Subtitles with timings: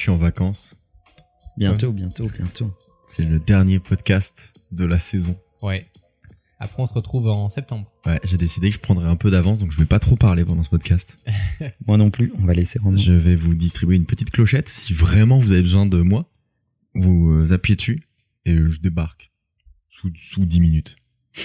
[0.00, 0.76] Je suis en vacances.
[1.58, 2.72] Bientôt, bientôt, bientôt.
[3.06, 5.38] C'est le dernier podcast de la saison.
[5.60, 5.90] Ouais.
[6.58, 7.92] Après on se retrouve en septembre.
[8.06, 10.42] Ouais, j'ai décidé que je prendrais un peu d'avance, donc je vais pas trop parler
[10.42, 11.18] pendant ce podcast.
[11.86, 12.96] Moi non plus, on va laisser Romain.
[12.96, 14.70] Je vais vous distribuer une petite clochette.
[14.70, 16.30] Si vraiment vous avez besoin de moi,
[16.94, 18.02] vous euh, appuyez dessus
[18.46, 19.30] et je débarque.
[19.90, 20.96] Sous, sous 10 minutes.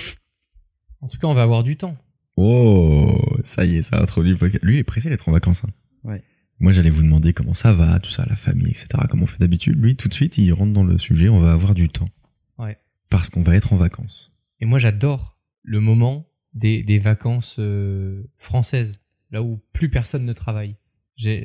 [1.02, 1.96] En tout cas on va avoir du temps.
[2.36, 4.64] Oh, ça y est, ça a introduit le podcast.
[4.64, 5.64] Lui il est pressé d'être en vacances.
[5.66, 5.70] hein.
[6.04, 6.24] Ouais.
[6.60, 8.88] Moi j'allais vous demander comment ça va, tout ça, la famille, etc.
[9.10, 9.78] Comme on fait d'habitude.
[9.82, 12.10] Lui tout de suite il rentre dans le sujet, on va avoir du temps.
[12.58, 12.78] Ouais.
[13.10, 14.32] Parce qu'on va être en vacances.
[14.62, 20.34] Et moi j'adore le moment des, des vacances euh, françaises, là où plus personne ne
[20.34, 20.76] travaille.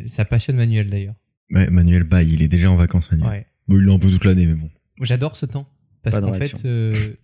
[0.08, 1.14] Ça passionne Manuel d'ailleurs.
[1.52, 3.28] Ouais, Manuel Baye, il est déjà en vacances, Manuel.
[3.28, 3.46] Ouais.
[3.66, 4.70] Bon, il l'a un peu toute l'année, mais bon.
[5.00, 5.68] J'adore ce temps.
[6.02, 7.14] Parce qu'en fait, euh,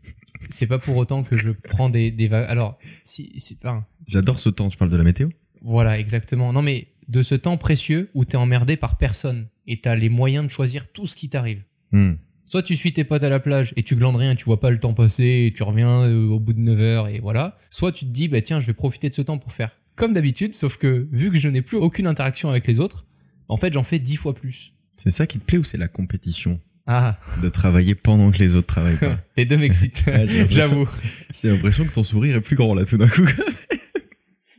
[0.51, 2.51] c'est pas pour autant que je prends des, des vacances.
[2.51, 4.69] Alors, si, si- enfin, J'adore ce temps.
[4.69, 5.29] Tu parles de la météo?
[5.63, 6.53] Voilà, exactement.
[6.53, 10.45] Non, mais de ce temps précieux où t'es emmerdé par personne et t'as les moyens
[10.47, 11.63] de choisir tout ce qui t'arrive.
[11.93, 12.15] Hmm.
[12.45, 14.61] Soit tu suis tes potes à la plage et tu glandes rien, et tu vois
[14.61, 17.59] pas le temps passer et tu reviens euh, au bout de 9 heures et voilà.
[17.71, 20.13] Soit tu te dis, bah tiens, je vais profiter de ce temps pour faire comme
[20.13, 23.07] d'habitude, sauf que vu que je n'ai plus aucune interaction avec les autres,
[23.49, 24.75] en fait, j'en fais 10 fois plus.
[24.97, 28.55] C'est ça qui te plaît ou c'est la compétition Ah, de travailler pendant que les
[28.55, 30.05] autres travaillent pas les deux m'excitent.
[30.07, 30.89] L'impression- J'avoue.
[31.33, 33.25] J'ai l'impression que ton sourire est plus grand là tout d'un coup.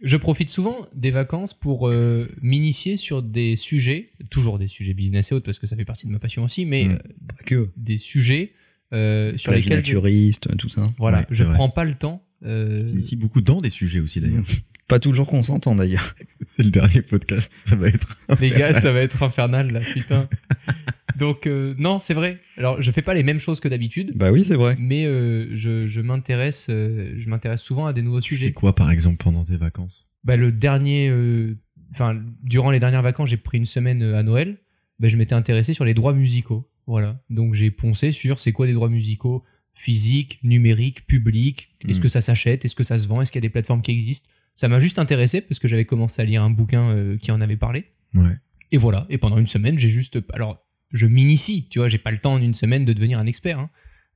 [0.04, 5.32] Je profite souvent des vacances pour euh, m'initier sur des sujets, toujours des sujets business
[5.32, 6.92] et autres parce que ça fait partie de ma passion aussi, mais Mm.
[6.92, 6.98] euh,
[7.46, 7.70] que.
[7.78, 8.54] des sujets
[8.94, 10.92] euh, sur les lesquels je, naturistes, tout ça.
[10.98, 11.54] voilà, Ouais, je vrai.
[11.56, 12.24] prends pas le temps.
[12.46, 14.46] euh, Tu inities beaucoup dans des sujets aussi d'ailleurs.
[14.88, 16.16] Pas toujours qu'on s'entend d'ailleurs.
[16.46, 18.18] C'est le dernier podcast, ça va être.
[18.40, 20.30] Les gars, ça va être infernal là, putain.
[21.18, 22.40] Donc euh, non, c'est vrai.
[22.58, 24.76] Alors je fais pas les mêmes choses que d'habitude, Bah oui, c'est vrai.
[24.80, 28.52] mais euh, je, je m'intéresse, euh, je m'intéresse souvent à des nouveaux Tu fais sujets.
[28.54, 30.06] quoi par exemple pendant tes vacances?
[30.24, 31.58] Bah le dernier, euh,
[31.92, 34.58] enfin durant les dernières vacances, j'ai pris une semaine euh, à Noël.
[35.00, 36.70] Bah, je m'étais intéressé sur les droits musicaux.
[36.88, 37.22] Voilà.
[37.30, 41.70] Donc j'ai poncé sur c'est quoi des droits musicaux physiques, numériques, publics.
[41.88, 42.02] Est-ce Mm.
[42.04, 42.66] que ça s'achète?
[42.66, 43.22] Est-ce que ça se vend?
[43.22, 44.30] Est-ce qu'il y a des plateformes qui existent?
[44.56, 47.58] Ça m'a juste intéressé parce que j'avais commencé à lire un bouquin qui en avait
[47.58, 47.86] parlé.
[48.16, 48.38] Ouais.
[48.72, 49.06] Et voilà.
[49.10, 50.18] Et pendant une semaine, j'ai juste.
[50.34, 51.68] Alors, je m'initie.
[51.70, 53.60] Tu vois, j'ai pas le temps en une semaine de devenir un expert.
[53.60, 53.70] hein.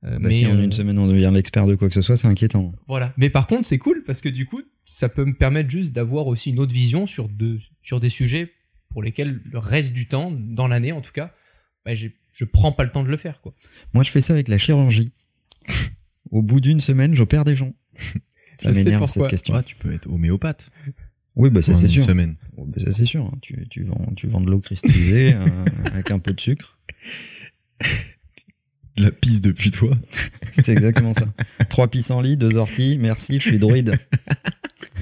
[0.04, 2.16] Euh, Bah, si en euh, une semaine on devient l'expert de quoi que ce soit,
[2.16, 2.72] c'est inquiétant.
[2.88, 3.12] voilà.
[3.16, 6.26] Mais par contre, c'est cool parce que du coup, ça peut me permettre juste d'avoir
[6.26, 8.52] aussi une autre vision sur, de, sur des sujets
[8.90, 11.32] pour lesquels le reste du temps, dans l'année en tout cas,
[11.84, 12.08] bah, je
[12.44, 13.40] prends pas le temps de le faire.
[13.40, 13.54] Quoi.
[13.94, 15.12] Moi, je fais ça avec la chirurgie.
[16.30, 17.72] Au bout d'une semaine, j'opère des gens.
[18.58, 19.54] Ça m'énerve cette question.
[19.54, 20.70] Ouais, tu peux être homéopathe.
[21.36, 22.04] Oui, bah ça en c'est sûr.
[22.04, 22.36] semaine.
[22.56, 23.24] Bah, ça c'est sûr.
[23.24, 23.38] hein.
[23.40, 25.44] Tu, tu, vends, tu vends de l'eau cristallisée euh,
[25.86, 26.78] avec un peu de sucre.
[28.98, 29.90] La pisse depuis toi.
[30.52, 31.26] C'est exactement ça.
[31.70, 33.94] Trois pissenlits, deux orties, merci, je suis druide.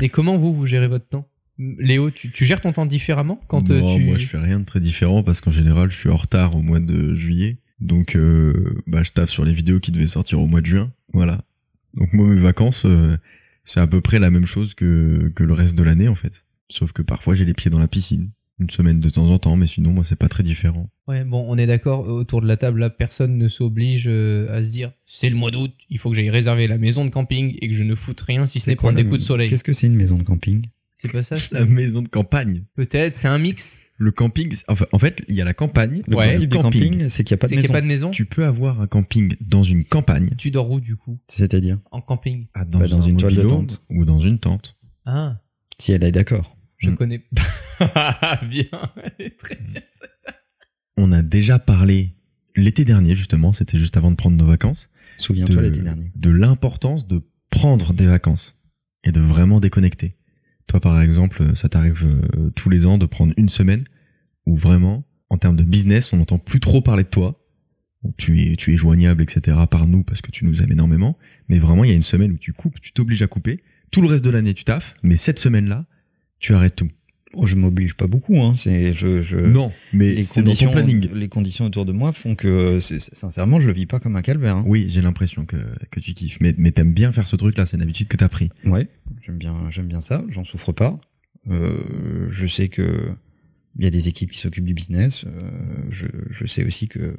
[0.00, 1.26] Et comment vous, vous gérez votre temps?
[1.58, 4.04] Léo, tu, tu gères ton temps différemment quand euh, non, tu.
[4.04, 6.62] moi je fais rien de très différent parce qu'en général je suis en retard au
[6.62, 7.58] mois de juillet.
[7.80, 10.90] Donc euh, bah, je taffe sur les vidéos qui devaient sortir au mois de juin.
[11.12, 11.42] Voilà.
[11.94, 13.16] Donc moi mes vacances euh,
[13.64, 16.44] c'est à peu près la même chose que, que le reste de l'année en fait.
[16.68, 18.30] Sauf que parfois j'ai les pieds dans la piscine.
[18.58, 20.90] Une semaine de temps en temps, mais sinon moi c'est pas très différent.
[21.08, 24.62] Ouais, bon, on est d'accord, autour de la table, là, personne ne s'oblige euh, à
[24.62, 27.56] se dire c'est le mois d'août, il faut que j'aille réserver la maison de camping
[27.60, 29.48] et que je ne foute rien si ce n'est prendre des coups de soleil.
[29.48, 30.66] Qu'est-ce que c'est une maison de camping?
[31.00, 32.64] C'est pas ça c'est- La maison de campagne.
[32.74, 33.80] Peut-être, c'est un mix.
[33.96, 36.02] Le camping, enfin, en fait, il y a la campagne.
[36.08, 36.28] Le Ouais.
[36.28, 37.72] principe du camping, c'est qu'il n'y a pas C'est de qu'il n'y maison.
[37.72, 38.10] a pas de maison.
[38.10, 42.00] Tu peux avoir un camping dans une campagne, Tu dors où du coup C'est-à-dire En
[42.00, 42.46] camping.
[42.54, 43.82] ah, dans, Bah, dans un une toile de mobil-home tente.
[43.90, 44.76] ou dans une tente.
[45.04, 45.40] Ah,
[45.78, 46.56] Si elle est d'accord.
[46.78, 46.94] je Mm.
[46.96, 47.24] connais.
[48.48, 48.64] bien,
[49.18, 49.80] elle est très bien.
[50.96, 52.14] On a déjà parlé
[52.56, 54.88] l'été dernier, justement, c'était juste avant de prendre nos vacances,
[55.18, 56.10] Souviens-toi de, l'été dernier.
[56.14, 58.58] de l'importance de prendre des vacances
[59.04, 60.14] et de vraiment déconnecter.
[60.70, 63.82] Toi, par exemple, ça t'arrive euh, tous les ans de prendre une semaine
[64.46, 67.44] où vraiment, en termes de business, on n'entend plus trop parler de toi.
[68.16, 69.56] Tu es, tu es joignable, etc.
[69.68, 71.18] par nous parce que tu nous aimes énormément.
[71.48, 73.64] Mais vraiment, il y a une semaine où tu coupes, tu t'obliges à couper.
[73.90, 74.94] Tout le reste de l'année, tu taffes.
[75.02, 75.86] Mais cette semaine-là,
[76.38, 76.88] tu arrêtes tout.
[77.34, 78.36] Oh, je m'oblige pas beaucoup.
[78.40, 78.54] Hein.
[78.56, 79.36] C'est je, je...
[79.38, 81.08] non, mais les c'est dans ton conditions, planning.
[81.14, 84.56] les conditions autour de moi font que, sincèrement, je le vis pas comme un calvaire.
[84.56, 84.64] hein.
[84.66, 85.56] Oui, j'ai l'impression que,
[85.92, 86.38] que tu kiffes.
[86.40, 88.50] Mais, mais t'aimes bien faire ce truc-là, c'est une habitude que t'as pris.
[88.64, 88.88] Ouais,
[89.24, 90.24] j'aime bien, j'aime bien ça.
[90.28, 91.00] J'en souffre pas.
[91.50, 93.10] Euh, je sais que
[93.78, 95.24] Il y a des équipes qui s'occupent du business.
[95.26, 95.50] Euh,
[95.90, 97.14] je, je sais aussi que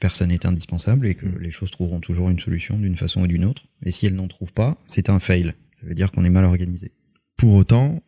[0.00, 1.38] personne n'est indispensable et que Mm.
[1.40, 3.64] les choses trouveront toujours une solution d'une façon ou d'une autre.
[3.82, 5.52] Et si elles n'en trouvent pas, c'est un fail.
[5.78, 6.92] Ça veut dire qu'on est mal organisé.
[7.36, 8.02] Pour autant,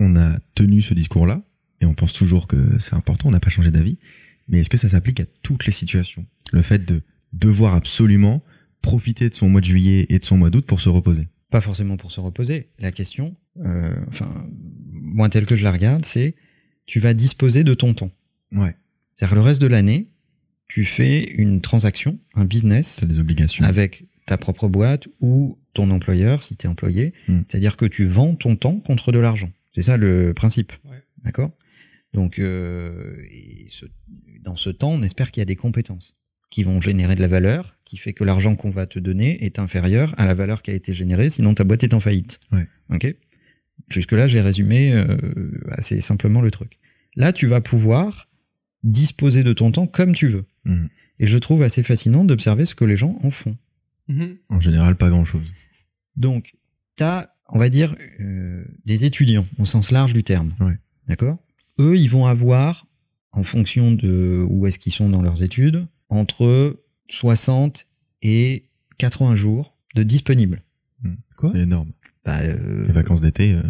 [0.00, 1.42] on a tenu ce discours-là,
[1.80, 3.98] et on pense toujours que c'est important, on n'a pas changé d'avis,
[4.48, 6.26] mais est-ce que ça s'applique à toutes les situations?
[6.52, 7.02] Le fait de
[7.32, 8.42] devoir absolument
[8.82, 11.28] profiter de son mois de juillet et de son mois d'août pour se reposer?
[11.50, 12.68] Pas forcément pour se reposer.
[12.78, 14.28] La question, euh, enfin,
[14.92, 16.34] moi telle que je la regarde, c'est
[16.86, 18.10] tu vas disposer de ton temps.
[18.52, 18.74] Ouais.
[19.14, 20.08] C'est-à-dire le reste de l'année,
[20.68, 23.64] tu fais une transaction, un business C'est des obligations.
[23.64, 27.14] avec ta propre boîte ou ton employeur si tu es employé.
[27.28, 27.40] Mm.
[27.48, 29.50] C'est-à-dire que tu vends ton temps contre de l'argent.
[29.74, 30.72] C'est ça le principe.
[30.84, 31.02] Ouais.
[31.24, 31.50] D'accord?
[32.14, 33.86] Donc, euh, et ce-
[34.42, 36.16] dans ce temps, on espère qu'il y a des compétences
[36.50, 39.58] qui vont générer de la valeur, qui fait que l'argent qu'on va te donner est
[39.58, 42.40] inférieur à la valeur qui a été générée, sinon ta boîte est en faillite.
[42.52, 42.66] Ouais.
[42.90, 43.14] Ok?
[43.90, 45.16] Jusque-là, j'ai résumé euh,
[45.72, 46.78] assez simplement le truc.
[47.16, 48.28] Là, tu vas pouvoir
[48.82, 50.46] disposer de ton temps comme tu veux.
[50.64, 50.88] Mhm.
[51.20, 53.56] Et je trouve assez fascinant d'observer ce que les gens en font.
[54.48, 55.52] En général, pas grand-chose.
[56.16, 56.54] Donc,
[56.96, 60.50] tu as, on va dire, euh, des étudiants au sens large du terme.
[60.60, 60.76] Ouais.
[61.06, 61.38] D'accord?
[61.78, 62.86] Eux, ils vont avoir,
[63.32, 67.86] en fonction de où est-ce qu'ils sont dans leurs études, entre 60
[68.22, 68.64] et
[68.98, 70.62] 80 jours de disponibles.
[71.36, 71.50] Quoi?
[71.52, 71.92] C'est énorme.
[72.24, 73.62] Bah, euh, Les vacances d'été, euh,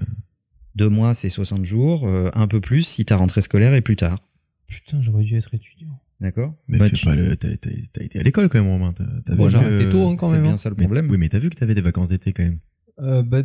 [0.74, 3.96] deux mois, c'est 60 jours, euh, un peu plus si ta rentrée scolaire est plus
[3.96, 4.20] tard.
[4.68, 6.00] Putain, j'aurais dû être étudiant.
[6.20, 6.54] D'accord?
[6.66, 7.36] Mais Bah, tu- pas le.
[7.36, 8.92] T'as t'as- t'as été à l'école quand même, Romain.
[8.92, 10.42] T'as- t'as Bon, j'ai arrêté tôt, hein, quand C'est même.
[10.44, 10.56] bien hein.
[10.56, 11.08] ça le Mais- problème.
[11.10, 12.58] Oui, mais t'as vu que t'avais des vacances d'été quand même.
[13.00, 13.42] Euh, bah,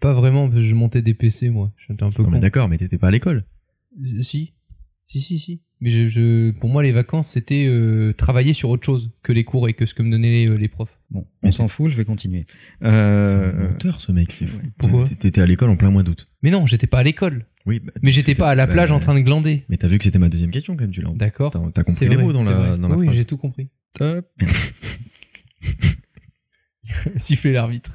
[0.00, 1.72] pas vraiment, parce que je montais des PC, moi.
[1.86, 2.40] J'étais un peu Non, mais con.
[2.42, 3.44] d'accord, mais t'étais pas à l'école.
[4.02, 4.52] Euh, Si.
[5.06, 5.60] Si, si, si.
[5.80, 9.44] Mais je, je- pour moi, les vacances, c'était euh, travailler sur autre chose que les
[9.44, 10.98] cours et que ce que me donnaient les, euh, les profs.
[11.10, 12.46] Bon, on s'en fout, je vais continuer.
[12.82, 14.58] Euh, C'est un menteur, ce mec, c'est fou.
[14.78, 16.28] Pourquoi T'étais à l'école en plein mois d'août.
[16.42, 17.46] Mais non, j'étais pas à l'école.
[17.66, 19.64] Oui, bah, Mais j'étais pas à la bah, plage en train de glander.
[19.68, 21.10] Mais t'as vu que c'était ma deuxième question quand même, tu l'as.
[21.14, 21.50] D'accord.
[21.52, 22.78] T'as compris les vrai, mots dans c'est la, vrai.
[22.78, 23.18] dans la oui, phrase.
[23.18, 23.68] j'ai tout compris.
[23.92, 24.26] top.
[27.16, 27.94] Siffler l'arbitre.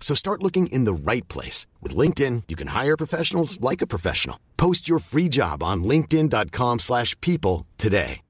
[0.00, 1.66] So start looking in the right place.
[1.82, 4.38] With LinkedIn, you can hire professionals like a professional.
[4.56, 8.22] Post your free job on linkedin.com/people slash people today.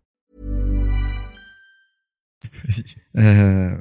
[3.19, 3.75] Euh,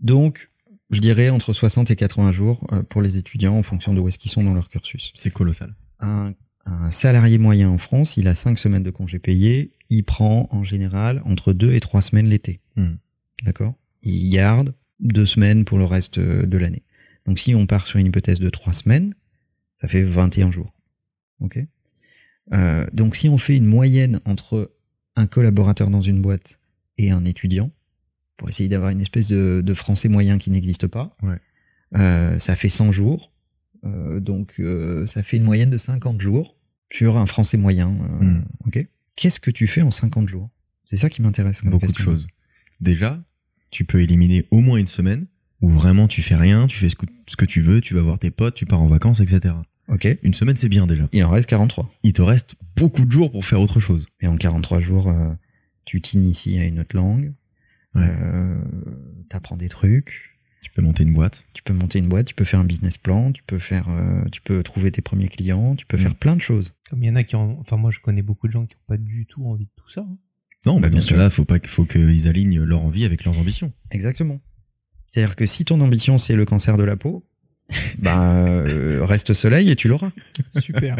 [0.00, 0.50] donc,
[0.90, 4.08] je dirais entre 60 et 80 jours euh, pour les étudiants en fonction de où
[4.08, 5.12] est-ce qu'ils sont dans leur cursus.
[5.14, 5.74] C'est colossal.
[6.00, 6.32] Un,
[6.64, 10.64] un salarié moyen en France, il a 5 semaines de congés payés, il prend en
[10.64, 12.60] général entre 2 et 3 semaines l'été.
[12.76, 12.94] Hmm.
[13.44, 13.74] D'accord?
[14.02, 16.82] Il garde 2 semaines pour le reste euh, de l'année.
[17.28, 19.12] Donc si on part sur une hypothèse de 3 semaines,
[19.80, 20.72] ça fait 21 jours.
[21.40, 21.58] Ok?
[22.54, 24.72] Euh, Donc si on fait une moyenne entre
[25.14, 26.58] un collaborateur dans une boîte
[26.96, 27.70] et un étudiant,
[28.38, 31.36] pour essayer d'avoir une espèce de, de français moyen qui n'existe pas, Ouais.
[31.96, 33.32] euh, ça fait 100 jours.
[33.84, 34.60] Euh, donc
[35.06, 36.56] ça fait une moyenne de 50 jours
[36.90, 37.90] sur un français moyen.
[37.90, 38.42] Hmm.
[38.66, 38.86] ok?
[39.16, 40.48] Qu'est-ce que tu fais en 50 jours?
[40.86, 41.62] C'est ça qui m'intéresse.
[41.64, 42.26] Beaucoup de choses.
[42.80, 43.22] Déjà,
[43.70, 45.26] tu peux éliminer au moins une semaine
[45.60, 48.02] où vraiment tu fais rien, tu fais ce que, ce que tu veux, tu vas
[48.02, 49.54] voir tes potes, tu pars en vacances, etc.
[49.88, 50.06] Ok.
[50.22, 51.08] Une semaine, c'est bien déjà.
[51.12, 51.90] Il en reste 43.
[52.02, 54.06] Il te reste beaucoup de jours pour faire autre chose.
[54.20, 55.32] Et en 43 jours, euh,
[55.84, 57.32] tu t'inities à une autre langue.
[57.94, 58.02] Ouais.
[58.06, 58.60] Euh,
[59.30, 60.24] t'apprends des trucs.
[60.60, 61.46] Tu peux monter une boîte.
[61.54, 64.24] Tu peux monter une boîte, tu peux faire un business plan, tu peux faire, euh,
[64.30, 66.00] tu peux trouver tes premiers clients, tu peux Mm.
[66.00, 66.74] faire plein de choses.
[66.90, 67.58] Comme il y en a qui ont.
[67.60, 69.88] Enfin, moi, je connais beaucoup de gens qui ont pas du tout envie de tout
[69.88, 70.02] ça.
[70.02, 70.18] hein.
[70.66, 73.24] Non, Bah, mais bien dans ce cas-là, faut pas, faut qu'ils alignent leur envie avec
[73.24, 73.72] leurs ambitions.
[73.92, 74.40] Exactement.
[75.08, 77.24] C'est-à-dire que si ton ambition c'est le cancer de la peau,
[77.98, 80.10] bah euh, reste soleil et tu l'auras.
[80.60, 80.96] Super.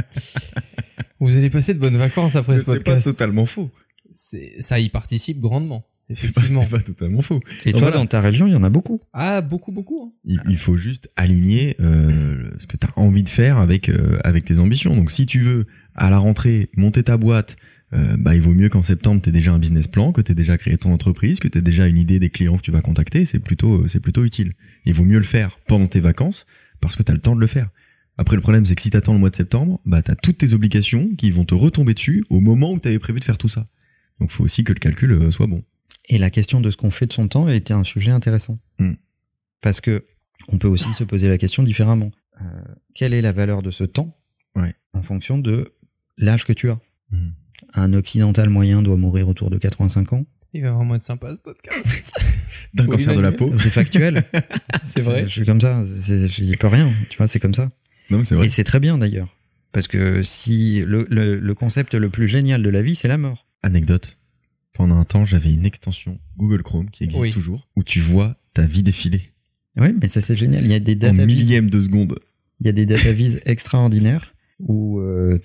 [1.20, 3.10] Vous allez passer de bonnes vacances après ce podcast.
[3.46, 3.70] faux.
[4.12, 5.84] C'est- Ça y participe grandement.
[6.10, 6.62] C'est pas, Effectivement.
[6.62, 7.40] c'est pas totalement faux.
[7.66, 7.96] Et Donc toi, voilà.
[7.98, 8.98] dans ta région, il y en a beaucoup.
[9.12, 10.04] Ah, beaucoup, beaucoup.
[10.06, 10.12] hein.
[10.24, 14.18] Il, il faut juste aligner euh, ce que tu as envie de faire avec, euh,
[14.24, 14.96] avec tes ambitions.
[14.96, 17.56] Donc si tu veux, à la rentrée, monter ta boîte,
[17.92, 20.32] euh, bah, il vaut mieux qu'en septembre, tu aies déjà un business plan, que tu
[20.32, 22.70] aies déjà créé ton entreprise, que tu aies déjà une idée des clients que tu
[22.70, 23.24] vas contacter.
[23.24, 24.52] C'est plutôt, c'est plutôt utile.
[24.84, 26.46] Il vaut mieux le faire pendant tes vacances
[26.80, 27.70] parce que tu as le temps de le faire.
[28.18, 30.16] Après, le problème, c'est que si tu attends le mois de septembre, bah, tu as
[30.16, 33.24] toutes tes obligations qui vont te retomber dessus au moment où tu avais prévu de
[33.24, 33.68] faire tout ça.
[34.20, 35.62] Donc, faut aussi que le calcul euh, soit bon.
[36.08, 38.58] Et la question de ce qu'on fait de son temps a été un sujet intéressant.
[38.78, 38.94] Hmm.
[39.60, 40.04] Parce que
[40.48, 42.10] on peut aussi se poser la question différemment.
[42.40, 42.44] Euh,
[42.94, 44.16] quelle est la valeur de ce temps
[44.56, 44.74] Ouais.
[44.92, 45.72] en fonction de
[46.16, 46.78] l'âge que tu as?
[47.10, 47.32] Mhm.
[47.74, 50.24] Un occidental moyen doit mourir autour de 85 ans.
[50.54, 52.18] Il va vraiment être sympa ce podcast.
[52.74, 53.52] D'un cancer de la peau.
[53.58, 54.24] C'est factuel.
[54.82, 55.24] C'est vrai.
[55.24, 55.84] Je suis comme ça.
[55.86, 56.90] c'est- Je n'y peux rien.
[57.10, 57.70] Tu vois, c'est comme ça.
[58.10, 58.46] Non, mais c'est vrai.
[58.46, 59.28] Et c'est très bien d'ailleurs.
[59.72, 63.18] Parce que si le, le- le concept le plus génial de la vie, c'est la
[63.18, 63.46] mort.
[63.62, 64.16] Anecdote.
[64.72, 67.30] Pendant un temps, j'avais une extension Google Chrome qui existe Oui.
[67.30, 69.32] toujours où tu vois ta vie défiler
[69.76, 70.64] Oui, mais ça c'est génial.
[70.64, 72.18] Il y a des en data vis, millième de seconde.
[72.60, 75.38] il y a des data vis extraordinaires où euh,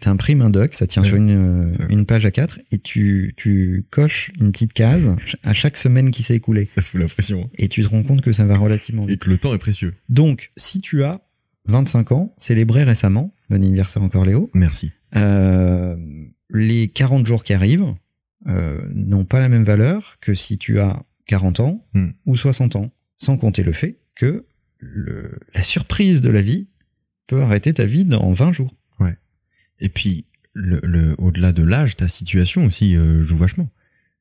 [0.00, 4.30] t'imprimes un doc, ça tient Ouais, sur une, une page A4 et tu, tu coches
[4.40, 6.64] une petite case à chaque semaine qui s'est écoulée.
[6.64, 7.42] Ça fout la pression.
[7.44, 7.50] hein.
[7.58, 9.22] Et tu te rends compte que ça va relativement Et vite.
[9.22, 9.94] que le temps est précieux.
[10.08, 11.20] Donc, si tu as
[11.66, 14.92] 25 ans, célébré récemment, bon anniversaire encore Léo, Merci.
[15.16, 15.96] euh,
[16.50, 17.94] les 40 jours qui arrivent
[18.48, 22.10] euh, n'ont pas la même valeur que si tu as 40 ans Hmm.
[22.26, 24.44] ou 60 ans, sans compter le fait que
[24.78, 26.66] le- la surprise de la vie
[27.26, 28.74] peut arrêter ta vie dans 20 jours.
[29.80, 33.68] Et puis, le, le- au-delà de l'âge, ta situation aussi euh, joue vachement.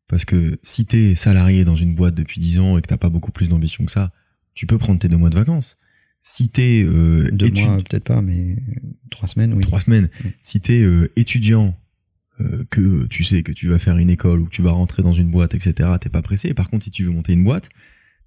[0.08, 3.10] Parce que si t'es salarié dans une boîte depuis 10 ans et que t'as pas
[3.10, 4.12] beaucoup plus d'ambition que ça,
[4.56, 5.78] tu peux prendre tes deux mois de vacances.
[6.22, 8.58] Si t'es euh, Deux mois, peut-être pas, mais
[9.10, 9.62] trois semaines, oui.
[9.62, 10.10] trois semaines,
[10.42, 11.78] si t'es euh, étudiant,
[12.40, 15.04] euh, que tu sais que tu vas faire une école ou que tu vas rentrer
[15.04, 16.54] dans une boîte, etc., t'es pas pressé.
[16.54, 17.70] Par contre, si tu veux monter une boîte,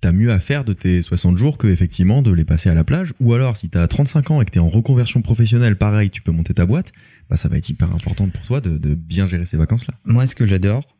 [0.01, 2.85] t'as mieux à faire de tes 60 jours que effectivement de les passer à la
[2.85, 3.15] plage.
[3.21, 6.33] Ou alors, si t'as 35 ans et que t'es en reconversion professionnelle, pareil, tu peux
[6.33, 6.93] monter ta boîte,
[7.31, 9.95] bah, ça va être hyper important pour toi de, de bien gérer ces vacances-là.
[10.05, 10.97] Moi, ce que j'adore,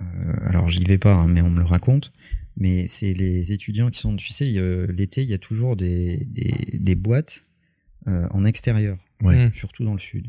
[0.00, 0.04] euh,
[0.42, 2.12] alors j'y vais pas, hein, mais on me le raconte,
[2.56, 6.24] mais c'est les étudiants qui sont, tu sais, euh, l'été, il y a toujours des,
[6.30, 7.42] des, des boîtes
[8.06, 9.46] euh, en extérieur, Ouais.
[9.46, 9.52] Mm.
[9.54, 10.26] surtout dans le sud.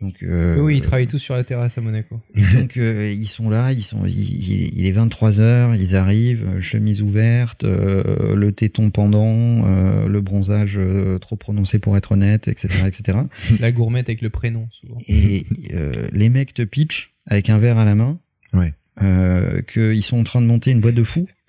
[0.00, 2.20] Donc, euh, oui, ils travaillent tous sur la terrasse à Monaco.
[2.54, 6.60] donc euh, ils sont là, ils sont, il, il- est 23 heures, ils arrivent, euh,
[6.60, 12.46] chemise ouverte, euh, le téton pendant, euh, le bronzage euh, trop prononcé pour être honnête,
[12.46, 13.18] etc., etc.
[13.60, 14.98] La gourmette avec le prénom, souvent.
[15.08, 18.18] Et euh, les mecs te pitchent avec un verre à la main
[18.52, 18.74] Ouais.
[19.02, 21.45] euh, qu'ils sont en train de monter une boîte de fous Hmm.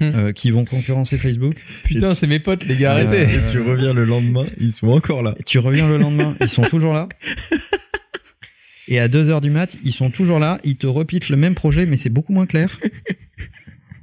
[0.00, 1.56] Euh, qui vont concurrencer Facebook.
[1.84, 3.34] Putain, c'est mes potes, les gars, Euh, arrêtez.
[3.36, 5.34] Et tu reviens le lendemain, ils sont encore là.
[5.38, 7.08] Et tu reviens le lendemain, ils sont toujours là.
[8.88, 11.54] Et à 2 heures du mat, ils sont toujours là, ils te repitchent le même
[11.54, 12.78] projet, mais c'est beaucoup moins clair.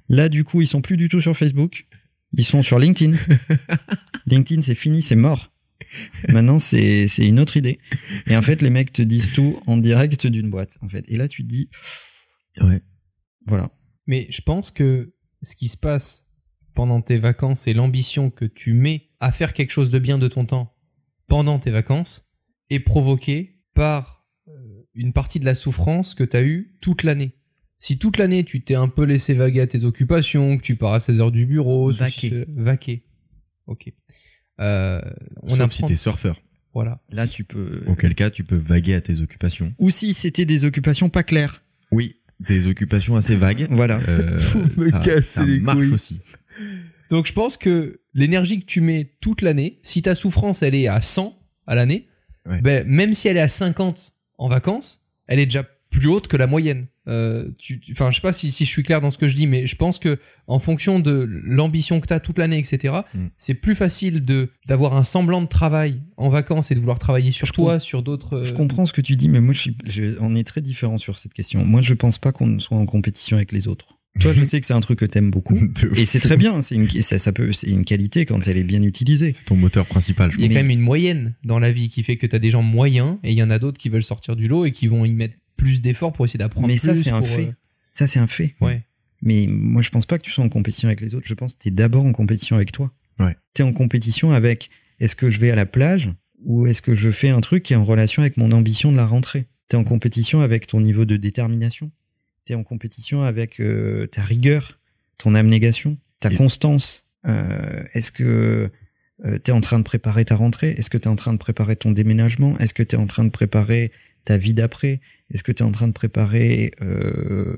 [0.10, 1.88] Là, du coup, ils sont plus du tout sur Facebook.
[2.38, 3.18] Ils sont sur LinkedIn.
[4.28, 5.52] LinkedIn, c'est fini, c'est mort.
[6.30, 7.80] Maintenant, c'est c'est une autre idée.
[8.28, 11.04] Et en fait, les mecs te disent tout en direct d'une boîte, en fait.
[11.08, 11.70] Et là, tu te dis,
[12.62, 12.82] Ouais.
[13.48, 13.70] voilà.
[14.06, 16.28] Mais je pense que ce qui se passe
[16.74, 20.28] pendant tes vacances et l'ambition que tu mets à faire quelque chose de bien de
[20.28, 20.74] ton temps
[21.28, 22.30] pendant tes vacances
[22.70, 24.52] est provoquée par euh,
[24.94, 27.32] une partie de la souffrance que tu as eue toute l'année.
[27.78, 30.94] Si toute l'année tu t'es un peu laissé vaguer à tes occupations, que tu pars
[30.94, 32.30] à 16 heures du bureau, Vaquer.
[32.30, 33.06] ce- vaquer.
[33.68, 33.92] Ok.
[34.60, 35.02] Euh,
[35.44, 35.70] on Sauf apprend.
[35.76, 36.42] si t'es surfeur.
[36.74, 37.02] Voilà.
[37.10, 37.84] Là, tu peux.
[37.88, 39.74] Auquel cas, tu peux vaguer à tes occupations.
[39.80, 41.64] Ou si c'était des occupations pas claires.
[41.92, 42.18] Oui.
[42.40, 43.68] Des occupations assez vagues.
[43.70, 44.00] Voilà.
[44.08, 44.40] Euh,
[44.78, 45.94] me ça, casser ça les marche couilles.
[45.94, 46.20] aussi.
[47.10, 50.88] Donc je pense que l'énergie que tu mets toute l'année, si ta souffrance elle est
[50.88, 51.38] à 100
[51.68, 52.08] à l'année,
[52.48, 52.62] Ouais.
[52.62, 56.38] ben, même si elle est à 50 en vacances, elle est déjà plus haute que
[56.38, 56.86] la moyenne.
[57.08, 59.36] Euh, tu, enfin, je sais pas si, si je suis clair dans ce que je
[59.36, 62.94] dis, mais je pense que en fonction de l'ambition que tu as toute l'année, etc.,
[63.14, 63.28] Mm.
[63.38, 67.32] c'est plus facile de d'avoir un semblant de travail en vacances et de vouloir travailler
[67.32, 68.44] sur Je toi, sur d'autres.
[68.44, 70.62] Je euh, comprends ce que tu dis, mais moi, je suis, je- on est très
[70.62, 71.64] différents sur cette question.
[71.64, 73.88] Moi, je pense pas qu'on soit en compétition avec les autres.
[74.22, 75.60] Toi, je sais que c'est un truc que t'aimes beaucoup.
[75.96, 78.64] Et c'est très bien, c'est une, ça, ça peut, c'est une qualité quand elle est
[78.64, 79.32] bien utilisée.
[79.34, 80.56] C'est ton moteur principal, je Il y a pense.
[80.58, 83.18] quand même une moyenne dans la vie qui fait que tu as des gens moyens
[83.24, 85.12] et il y en a d'autres qui veulent sortir du lot et qui vont y
[85.12, 86.88] mettre plus d'efforts pour essayer d'apprendre Mais plus.
[86.88, 87.48] ça, c'est un fait.
[87.48, 87.54] euh,
[87.92, 88.56] Ça, c'est un fait.
[88.62, 88.84] Ouais.
[89.22, 91.26] Mais moi, je pense pas que tu sois en compétition avec les autres.
[91.28, 92.92] Je pense que tu es d'abord en compétition avec toi.
[93.20, 93.36] Ouais.
[93.54, 94.70] Tu es en compétition avec
[95.00, 96.10] est-ce que je vais à la plage
[96.44, 98.98] ou est-ce que je fais un truc qui est en relation avec mon ambition de
[98.98, 99.46] la rentrée?
[99.70, 101.92] Tu es en compétition avec ton niveau de détermination.
[102.46, 104.78] Tu es en compétition avec euh, ta rigueur,
[105.18, 107.08] ton abnégation, ta Et- constance.
[107.26, 108.70] Euh, est-ce que
[109.24, 110.76] tu es en train de préparer ta rentrée?
[110.78, 112.60] Est-ce que tu es en train de préparer ton déménagement?
[112.60, 113.92] Est-ce que tu es en train de préparer
[114.26, 115.00] ta vie d'après
[115.34, 117.56] Est-ce que tu es en train de préparer euh,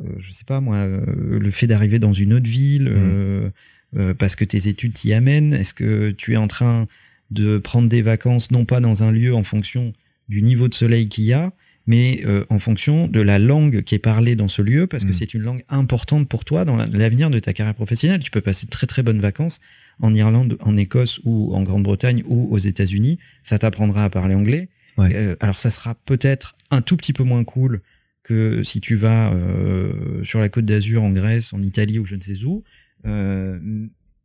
[0.00, 3.50] euh, je sais pas moi, euh, le fait d'arriver dans une autre ville, euh,
[3.96, 5.52] euh, parce que tes études t'y amènent?
[5.52, 6.86] Est-ce que tu es en train
[7.30, 9.92] de prendre des vacances, non pas dans un lieu en fonction
[10.28, 11.52] du niveau de soleil qu'il y a,
[11.86, 15.14] mais en fonction de la langue qui est parlée dans ce lieu, parce que Mm.
[15.14, 18.20] c'est une langue importante pour toi dans la- l'avenir de ta carrière professionnelle.
[18.20, 19.60] Tu peux passer de très très bonnes vacances
[19.98, 23.18] en Irlande, en Écosse ou en Grande-Bretagne ou aux États-Unis.
[23.42, 24.68] Ça t'apprendra à parler anglais.
[25.00, 25.14] Ouais.
[25.14, 27.80] Euh, alors ça sera peut-être un tout petit peu moins cool
[28.22, 32.14] que si tu vas euh, sur la côte d'Azur, en Grèce, en Italie ou je
[32.16, 32.62] ne sais où.
[33.06, 33.58] Euh,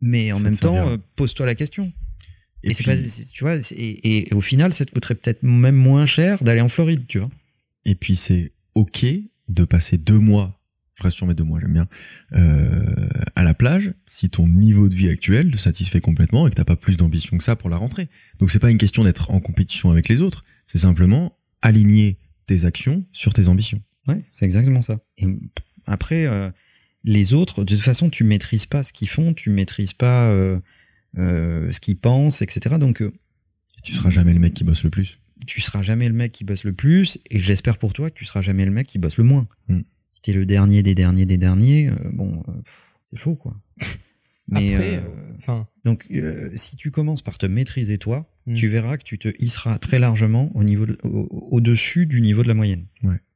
[0.01, 1.91] mais en Ça même temps, pose-toi la question.
[2.63, 4.91] Et, Et c'est puis- pas, c'est- tu vois, c'est- et, et au final, ça te
[4.91, 7.29] coûterait peut-être même moins cher d'aller en Floride, tu vois.
[7.86, 9.05] Et puis c'est ok
[9.48, 10.60] de passer deux mois,
[10.98, 11.88] je reste sur mes deux mois, j'aime bien,
[13.36, 16.63] à la plage, si ton niveau de vie actuel te satisfait complètement et que t'as
[16.65, 18.08] pas plus d'ambition que ça pour la rentrée.
[18.39, 22.65] Donc c'est pas une question d'être en compétition avec les autres, c'est simplement aligner tes
[22.65, 23.81] actions sur tes ambitions.
[24.07, 25.00] Ouais, c'est exactement ça.
[25.17, 25.25] Et
[25.86, 26.50] après, euh,
[27.03, 30.60] les autres, de toute façon, tu maîtrises pas ce qu'ils font, tu maîtrises pas euh,
[31.17, 32.77] euh, ce qu'ils pensent, etc.
[32.79, 33.03] Donc,
[33.84, 35.19] Tu seras jamais le mec qui bosse le plus.
[35.45, 38.25] tu seras jamais le mec qui bosse le plus, et j'espère pour toi que tu
[38.25, 39.48] seras jamais le mec qui bosse le moins.
[39.67, 39.81] Mm.
[40.10, 42.41] Si t'es le dernier des derniers des derniers, bon,
[43.10, 43.55] c'est faux, quoi.
[44.48, 44.98] Mais Après,
[45.50, 48.54] euh, donc, euh, si tu commences par te maîtriser toi, Mm.
[48.54, 52.44] tu verras que tu te hisseras très largement au niveau de- au- au-dessus du niveau
[52.44, 52.86] de la moyenne.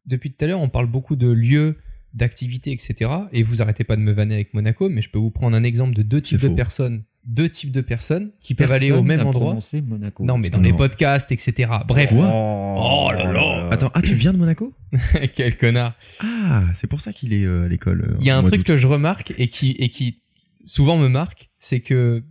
[0.06, 1.78] depuis tout à l'heure, on parle beaucoup de lieux,
[2.16, 3.12] d'activités, etc.
[3.32, 5.64] Et vous arrêtez pas de me vanner avec Monaco, mais je peux vous prendre un
[5.64, 9.26] exemple de deux types de personnes, deux types de personnes qui peuvent aller au même
[9.26, 9.58] endroit.
[9.86, 10.24] Monaco.
[10.26, 10.64] Non, mais dans Non.
[10.64, 11.70] des podcasts, etc.
[11.88, 13.68] Bref, Quoi Oh là là.
[13.72, 14.74] Attends, ah tu viens de Monaco
[15.36, 15.94] quel connard.
[16.22, 18.02] Ah, c'est pour ça qu'il est euh, à l'école.
[18.10, 20.22] euh, Il y a un truc que je remarque et qui, et qui
[20.70, 22.24] souvent me marque, c'est que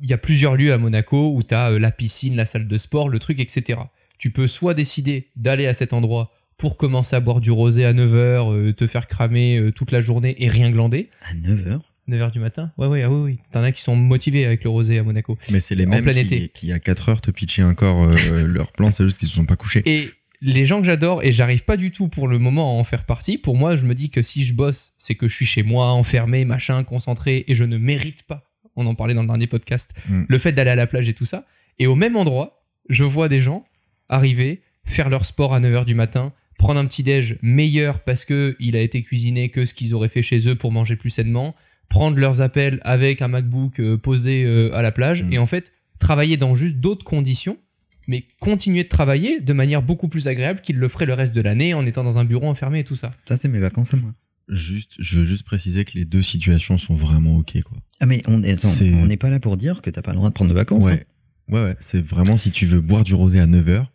[0.00, 2.78] il y a plusieurs lieux à Monaco où tu as la piscine, la salle de
[2.78, 3.80] sport, le truc, etc.
[4.18, 7.92] Tu peux soit décider d'aller à cet endroit pour commencer à boire du rosé à
[7.92, 11.10] 9h, te faire cramer euh, toute la journée et rien glander.
[11.22, 12.72] À 9h 9h du matin?
[12.78, 13.38] Ouais, ouais, ah oui, oui.
[13.52, 15.38] T'en as qui sont motivés avec le rosé à Monaco.
[15.50, 18.90] Mais c'est les mêmes qui, qui, à 4 heures te pitchaient encore euh, leur plan,
[18.90, 19.82] c'est juste qu'ils se sont pas couchés.
[19.86, 20.10] Et
[20.44, 23.04] les gens que j'adore, et j'arrive pas du tout pour le moment à en faire
[23.06, 25.62] partie, pour moi, je me dis que si je bosse, c'est que je suis chez
[25.62, 29.46] moi, enfermé, machin, concentré, et je ne mérite pas, on en parlait dans le dernier
[29.46, 30.22] podcast, Mm.
[30.28, 31.46] le fait d'aller à la plage et tout ça.
[31.78, 33.64] Et au même endroit, je vois des gens
[34.08, 38.56] arriver, faire leur sport à 9h du matin, prendre un petit déj meilleur parce que
[38.60, 41.54] il a été cuisiné que ce qu'ils auraient fait chez eux pour manger plus sainement,
[41.88, 45.32] prendre leurs appels avec un MacBook euh, posé euh, à la plage, Mm.
[45.34, 47.58] et en fait, travailler dans juste d'autres conditions
[48.06, 51.40] mais continuer de travailler de manière beaucoup plus agréable qu'il le ferait le reste de
[51.40, 53.12] l'année en étant dans un bureau enfermé et tout ça.
[53.26, 54.12] Ça, c'est mes vacances à moi.
[54.48, 57.78] Juste, je veux juste préciser que les deux situations sont vraiment ok, quoi.
[58.00, 60.10] Ah, mais on est- attends, C'est- on n'est pas là pour dire que t'as pas
[60.10, 60.86] le droit de prendre de vacances.
[60.88, 60.90] hein.
[60.94, 61.06] Ouais.
[61.48, 61.76] Ouais, ouais.
[61.80, 63.86] C'est vraiment si tu veux boire du rosé à 9h.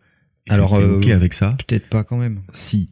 [0.50, 1.56] Alors, euh, ok avec ça.
[1.68, 2.42] Peut-être pas quand même.
[2.54, 2.90] Si.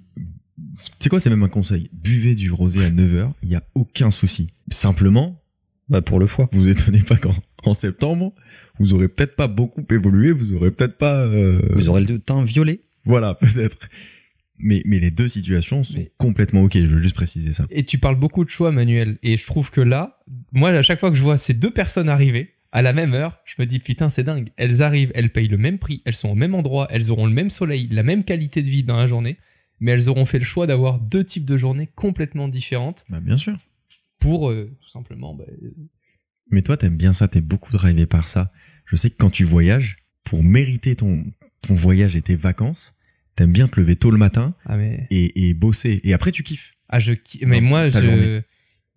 [0.99, 1.89] C'est quoi, c'est même un conseil?
[1.93, 4.47] Buvez du rosé à 9h, il y a aucun souci.
[4.71, 5.41] Simplement,
[5.89, 6.49] Bah, pour le foie.
[6.51, 7.34] vous étonnez pas qu'en
[7.67, 8.34] en septembre,
[8.80, 11.25] vous aurez peut-être pas beaucoup évolué, vous aurez peut-être pas.
[11.25, 12.82] euh, Vous aurez le teint violet.
[13.06, 13.89] Voilà, peut-être.
[14.58, 17.65] Mais, mais les deux situations sont Mais- complètement ok, je veux juste préciser ça.
[17.69, 19.17] Et tu parles beaucoup de choix, Manuel.
[19.21, 20.19] Et je trouve que là,
[20.54, 23.38] moi, à chaque fois que je vois ces deux personnes arriver à la même heure,
[23.45, 24.51] je me dis putain, c'est dingue.
[24.58, 27.34] Elles arrivent, elles payent le même prix, elles sont au même endroit, elles auront le
[27.34, 29.38] même soleil, la même qualité de vie dans la journée,
[29.82, 33.38] mais elles auront fait le choix d'avoir deux types de journées complètement différentes Bah, bien
[33.38, 33.58] sûr.
[34.19, 35.34] pour euh, tout simplement.
[35.36, 35.43] bah,
[36.51, 38.51] Mais toi, t'aimes bien ça, t'es beaucoup drivé par ça.
[38.86, 41.23] Je sais que quand tu voyages, pour mériter ton,
[41.62, 42.93] ton voyage et tes vacances,
[43.36, 46.01] t'aimes bien te lever tôt le matin ah mais et, et bosser.
[46.03, 46.73] Et après, tu kiffes.
[46.89, 48.41] Ah, je, ki- mais moi, je, journée.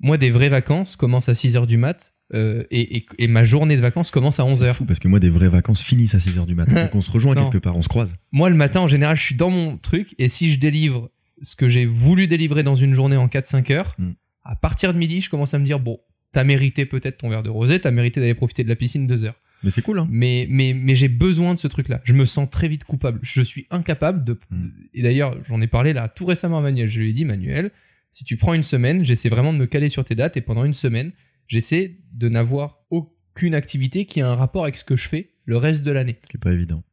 [0.01, 3.75] moi, des vraies vacances commencent à 6h du mat, euh, et, et, et ma journée
[3.77, 4.75] de vacances commence à C'est 11h.
[4.75, 6.75] fou parce que moi, des vraies vacances finissent à 6h du matin.
[6.85, 7.49] Donc on se rejoint Non.
[7.49, 8.17] quelque part, on se croise.
[8.31, 11.57] Moi, le matin, en général, je suis dans mon truc, et si je délivre ce
[11.57, 14.11] que j'ai voulu délivrer dans une journée en 4-5 heures, Mm.
[14.45, 15.99] à partir de midi, je commence à me dire, bon,
[16.39, 19.25] t'as mérité peut-être ton verre de rosé, t'as mérité d'aller profiter de la piscine deux
[19.25, 19.35] heures.
[19.65, 20.07] Mais c'est cool, hein.
[20.09, 22.01] Mais, mais, mais j'ai besoin de ce truc-là.
[22.05, 23.19] Je me sens très vite coupable.
[23.23, 24.39] Je suis incapable de.
[24.51, 24.69] Mm.
[24.95, 26.89] Et d'ailleurs, j'en ai parlé là tout récemment à Manuel.
[26.89, 27.73] Je lui ai dit, Manuel,
[28.13, 30.65] si tu prends une semaine, j'essaie vraiment de me caler sur tes dates et pendant
[30.65, 31.11] une semaine,
[31.49, 35.57] j'essaie de n'avoir aucune activité qui a un rapport avec ce que je fais le
[35.57, 36.17] reste de l'année.
[36.23, 36.85] Ce qui est pas évident.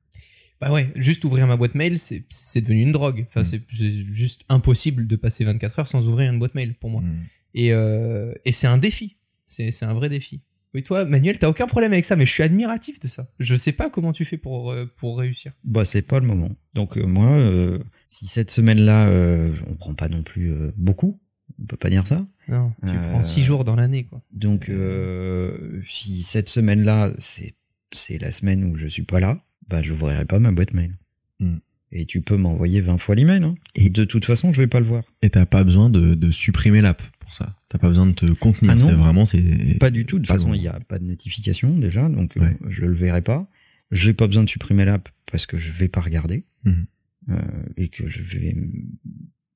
[0.60, 3.28] Bah ouais, juste ouvrir ma boîte mail, c'est devenu une drogue.
[3.30, 3.44] Enfin, Mm.
[3.44, 7.02] c'est- c'est juste impossible de passer 24 heures sans ouvrir une boîte mail pour moi.
[7.02, 7.20] Mm.
[7.58, 9.18] Et, euh, et c'est un défi.
[9.46, 10.42] C'est un vrai défi.
[10.74, 13.30] Oui, toi, Manuel, t'as aucun problème avec ça, mais je suis admiratif de ça.
[13.40, 15.54] Je sais pas comment tu fais pour, euh, pour réussir.
[15.64, 16.52] Bah, c'est pas le moment.
[16.74, 17.80] Donc, euh, moi, euh,
[18.10, 21.22] si cette semaine-là, euh, on prend pas non plus euh, beaucoup,
[21.62, 22.26] on peut pas dire ça.
[22.50, 24.22] Non, tu Euh, prends 6 jours dans l'année, quoi.
[24.34, 27.54] Donc, euh, si cette semaine-là, c'est
[27.94, 30.98] c'est la semaine où je suis pas là, bah, j'ouvrirai pas ma boîte mail.
[31.40, 31.60] Hmm.
[31.94, 33.42] Et tu peux m'envoyer 20 fois l'email.
[33.44, 33.56] Hein.
[33.76, 35.04] Et de toute façon, je vais pas le voir.
[35.22, 37.56] Et t'as pas besoin de, de supprimer l'app pour ça.
[37.76, 38.72] T'as pas besoin de te contenir.
[38.72, 38.96] Ah non.
[38.96, 39.78] vraiment, c'est.
[39.80, 40.18] Pas du tout.
[40.20, 42.58] De toute façon, il n'y a pas de notification déjà, donc euh, Ouais.
[42.70, 43.50] je le verrai pas.
[43.92, 46.86] J'ai pas besoin de supprimer l'app parce que je vais pas regarder Mhm.
[47.32, 47.36] euh,
[47.78, 48.56] et que je vais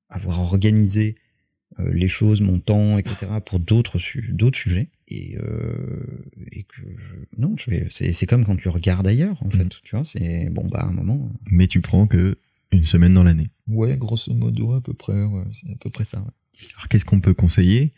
[0.09, 1.15] avoir organisé
[1.79, 3.27] euh, les choses, mon temps, etc.
[3.45, 6.03] pour d'autres su- d'autres sujets et euh,
[6.51, 7.15] et que je...
[7.41, 7.87] non, je vais.
[7.89, 9.63] C'est comme quand tu regardes ailleurs en fait.
[9.63, 9.69] Mhm.
[9.83, 11.31] Tu vois, c'est bon bah à un moment.
[11.51, 12.37] Mais tu prends que
[12.71, 13.49] une semaine dans l'année.
[13.67, 15.23] Ouais, grosso modo à peu près.
[15.23, 16.19] Ouais, c'est à peu près ça.
[16.19, 16.25] ouais.
[16.75, 17.93] Alors qu'est-ce qu'on peut conseiller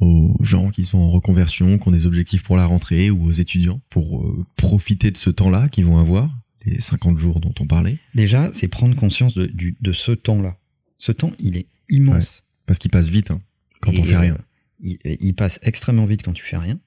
[0.00, 3.32] aux gens qui sont en reconversion, qui ont des objectifs pour la rentrée ou aux
[3.32, 6.30] étudiants pour euh, profiter de ce temps-là qu'ils vont avoir,
[6.64, 7.98] les 50 jours dont on parlait?
[8.14, 10.56] Déjà, c'est prendre conscience de, du, de ce temps-là.
[10.96, 12.44] Ce temps, il est immense.
[12.66, 13.40] Parce qu'il passe vite hein,
[13.80, 14.38] quand Et, on fait euh, rien.
[14.80, 16.78] il, il passe extrêmement vite quand tu fais rien.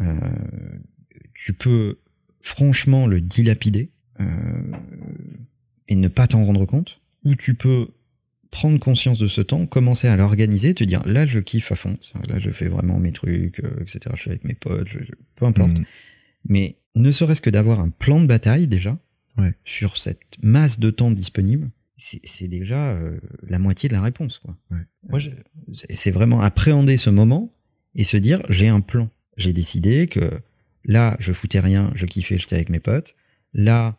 [0.00, 0.14] Euh,
[1.34, 1.98] tu peux
[2.42, 3.90] franchement le dilapider
[4.20, 4.72] euh,
[5.88, 7.00] et ne pas t'en rendre compte.
[7.24, 7.88] Ou tu peux
[8.50, 11.98] prendre conscience de ce temps, commencer à l'organiser, te dire là je kiffe à fond,
[12.28, 14.00] là je fais vraiment mes trucs, euh, etc.
[14.14, 15.78] Je suis avec mes potes, je- je- peu importe.
[15.78, 15.84] Mm.
[16.48, 18.98] Mais ne serait-ce que d'avoir un plan de bataille déjà
[19.38, 19.54] Ouais.
[19.64, 24.38] sur cette masse de temps disponible, c'est déjà euh, la moitié de la réponse.
[24.38, 24.56] Quoi.
[25.08, 25.30] Moi, je-
[25.74, 27.52] C'est c'est vraiment appréhender ce moment
[27.94, 29.10] et se dire j'ai un plan.
[29.36, 30.30] J'ai décidé que
[30.84, 33.14] là je foutais rien, je kiffais, j'étais avec mes potes.
[33.54, 33.98] Là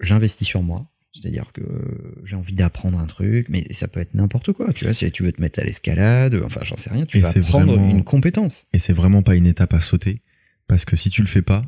[0.00, 0.90] j'investis sur moi.
[1.14, 4.72] C'est-à-dire que euh, j'ai envie d'apprendre un truc, mais ça peut être n'importe quoi.
[4.72, 7.20] Tu vois, si tu veux te mettre à l'escalade, enfin j'en sais rien, tu Et
[7.20, 8.66] vas apprendre vraiment- une compétence.
[8.72, 10.22] Et c'est vraiment pas une étape à sauter.
[10.66, 11.64] Parce que si tu le fais pas,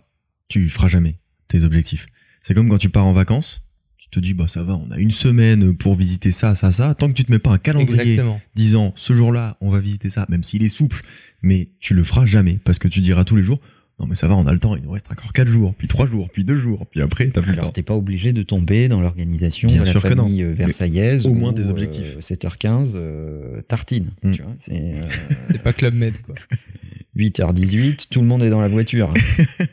[0.48, 1.16] tu feras jamais
[1.48, 2.06] tes objectifs.
[2.42, 3.62] C'est comme quand tu pars en vacances.
[3.98, 6.94] Tu te dis, bah ça va, on a une semaine pour visiter ça, ça, ça.
[6.94, 8.40] Tant que tu te mets pas un calendrier Exactement.
[8.54, 11.02] disant, ce jour-là, on va visiter ça, même s'il est souple,
[11.42, 12.59] mais tu le feras jamais.
[12.62, 13.59] Parce que tu diras tous les jours,
[13.98, 15.88] non mais ça va, on a le temps, il nous reste encore 4 jours, puis
[15.88, 18.42] 3 jours, puis 2 jours, puis après, t'as plus le Alors t'es pas obligé de
[18.42, 20.24] tomber dans l'organisation Bien de la sûr que non.
[20.24, 21.24] famille euh, versaillaise.
[21.26, 22.18] au moins où, des euh, objectifs.
[22.18, 24.11] 7h15, euh, tartine.
[24.22, 24.32] Mm.
[24.32, 25.02] Tu vois, c'est euh,
[25.44, 26.35] C'est pas Club Med, quoi.
[27.16, 29.12] 8h18, tout le monde est dans la voiture.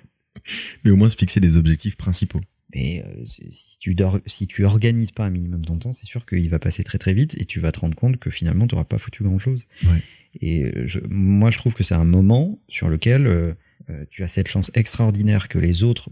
[0.84, 2.42] Mais au moins se fixer des objectifs principaux.
[2.76, 6.26] Mais euh, si tu dors, si tu organises pas un minimum ton temps, c'est sûr
[6.26, 8.76] qu'il va passer très très vite et tu vas te rendre compte que finalement tu
[8.76, 9.68] n'auras pas foutu grand chose.
[9.84, 10.02] Ouais.
[10.42, 13.56] Et euh, je, moi je trouve que c'est un moment sur lequel
[13.90, 16.10] euh, tu as cette chance extraordinaire que les autres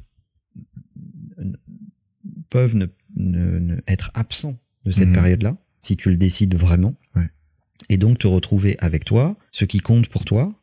[2.50, 5.14] peuvent ne, ne- ne être absents de cette Mhm.
[5.16, 6.96] période-là, si tu le décides vraiment.
[7.16, 7.30] Ouais.
[7.90, 10.54] Et donc te retrouver avec toi, ce qui compte pour toi,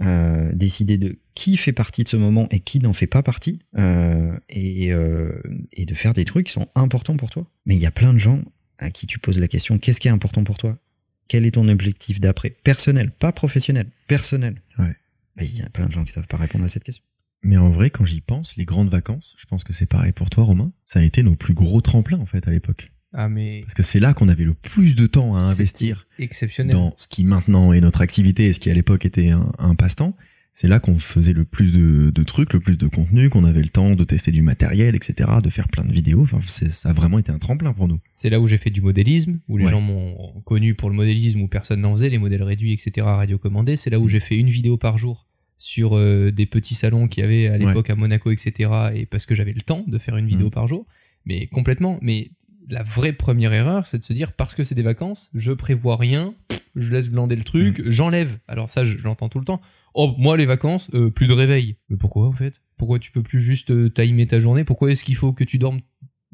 [0.00, 3.58] euh, décider de qui fait partie de ce moment et qui n'en fait pas partie,
[3.76, 5.32] euh, et, euh,
[5.72, 7.46] et de faire des trucs qui sont importants pour toi.
[7.66, 8.40] Mais il y a plein de gens
[8.78, 10.78] à qui tu poses la question qu'est-ce qui est important pour toi?
[11.26, 12.50] Quel est ton objectif d'après?
[12.50, 14.60] Personnel, pas professionnel, personnel.
[14.78, 14.94] Ouais.
[15.40, 17.04] Il y a plein de gens qui savent pas répondre à cette question.
[17.42, 20.30] Mais en vrai, quand j'y pense, les grandes vacances, je pense que c'est pareil pour
[20.30, 22.90] toi, Romain, ça a été nos plus gros tremplins, en fait, à l'époque.
[23.12, 26.74] Ah, mais Parce que c'est là qu'on avait le plus de temps à investir exceptionnel.
[26.74, 29.74] dans ce qui maintenant est notre activité et ce qui à l'époque était un, un
[29.74, 30.16] passe-temps.
[30.56, 33.60] C'est là qu'on faisait le plus de, de trucs, le plus de contenu, qu'on avait
[33.60, 36.22] le temps de tester du matériel, etc., de faire plein de vidéos.
[36.22, 37.98] Enfin, c'est- ça a vraiment été un tremplin pour nous.
[38.12, 39.70] C'est là où j'ai fait du modélisme, où les Ouais.
[39.72, 43.74] gens m'ont connu pour le modélisme, où personne n'en faisait, les modèles réduits, etc., radiocommandés.
[43.74, 47.22] C'est là où j'ai fait une vidéo par jour sur euh, des petits salons qu'il
[47.22, 50.16] y avait à l'époque à Monaco, etc., et parce que j'avais le temps de faire
[50.16, 50.52] une vidéo Mhm.
[50.52, 50.86] par jour.
[51.26, 51.98] Mais complètement.
[52.00, 52.30] Mais
[52.68, 55.96] la vraie première erreur, c'est de se dire, parce que c'est des vacances, je prévois
[55.96, 56.32] rien,
[56.76, 58.38] je laisse glander le truc, j'enlève.
[58.46, 59.60] Alors ça, je, je l'entends tout le temps.
[59.94, 61.76] Oh, moi, les vacances, euh, plus de réveil.
[61.88, 62.60] Mais pourquoi, en fait?
[62.76, 64.64] Pourquoi tu peux plus juste euh, timer ta journée?
[64.64, 65.80] Pourquoi est-ce qu'il faut que tu dormes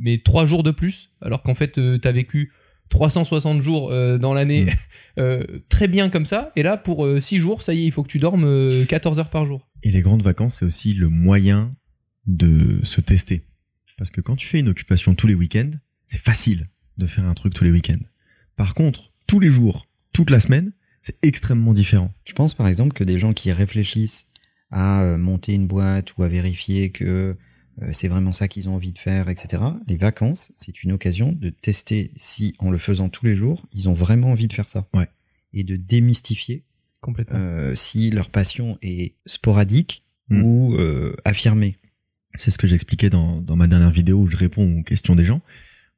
[0.00, 2.52] mais trois jours de plus, alors qu'en fait, euh, t'as vécu
[2.88, 4.68] 360 jours euh, dans l'année Mm.
[5.18, 8.02] euh, très bien comme ça, et là, pour 6 jours, ça y est, il faut
[8.02, 9.68] que tu dormes euh, 14 heures par jour.
[9.82, 11.70] Et les grandes vacances, c'est aussi le moyen
[12.26, 13.44] de se tester.
[13.96, 15.70] Parce que quand tu fais une occupation tous les week-ends,
[16.06, 18.02] c'est facile de faire un truc tous les week-ends.
[18.56, 22.12] Par contre, tous les jours, toute la semaine, c'est extrêmement différent.
[22.24, 24.26] Je pense par exemple que des gens qui réfléchissent
[24.70, 27.36] à euh, monter une boîte ou à vérifier que
[27.82, 29.62] euh, c'est vraiment ça qu'ils ont envie de faire, etc.
[29.86, 33.88] Les vacances, c'est une occasion de tester si, en le faisant tous les jours, ils
[33.88, 34.86] ont vraiment envie de faire ça.
[34.94, 35.08] Ouais.
[35.52, 36.64] Et de démystifier
[37.00, 37.38] Complètement.
[37.38, 40.44] euh, si leur passion est sporadique Mm.
[40.44, 41.76] ou euh, affirmée.
[42.36, 45.24] C'est ce que j'expliquais dans, dans ma dernière vidéo où je réponds aux questions des
[45.24, 45.40] gens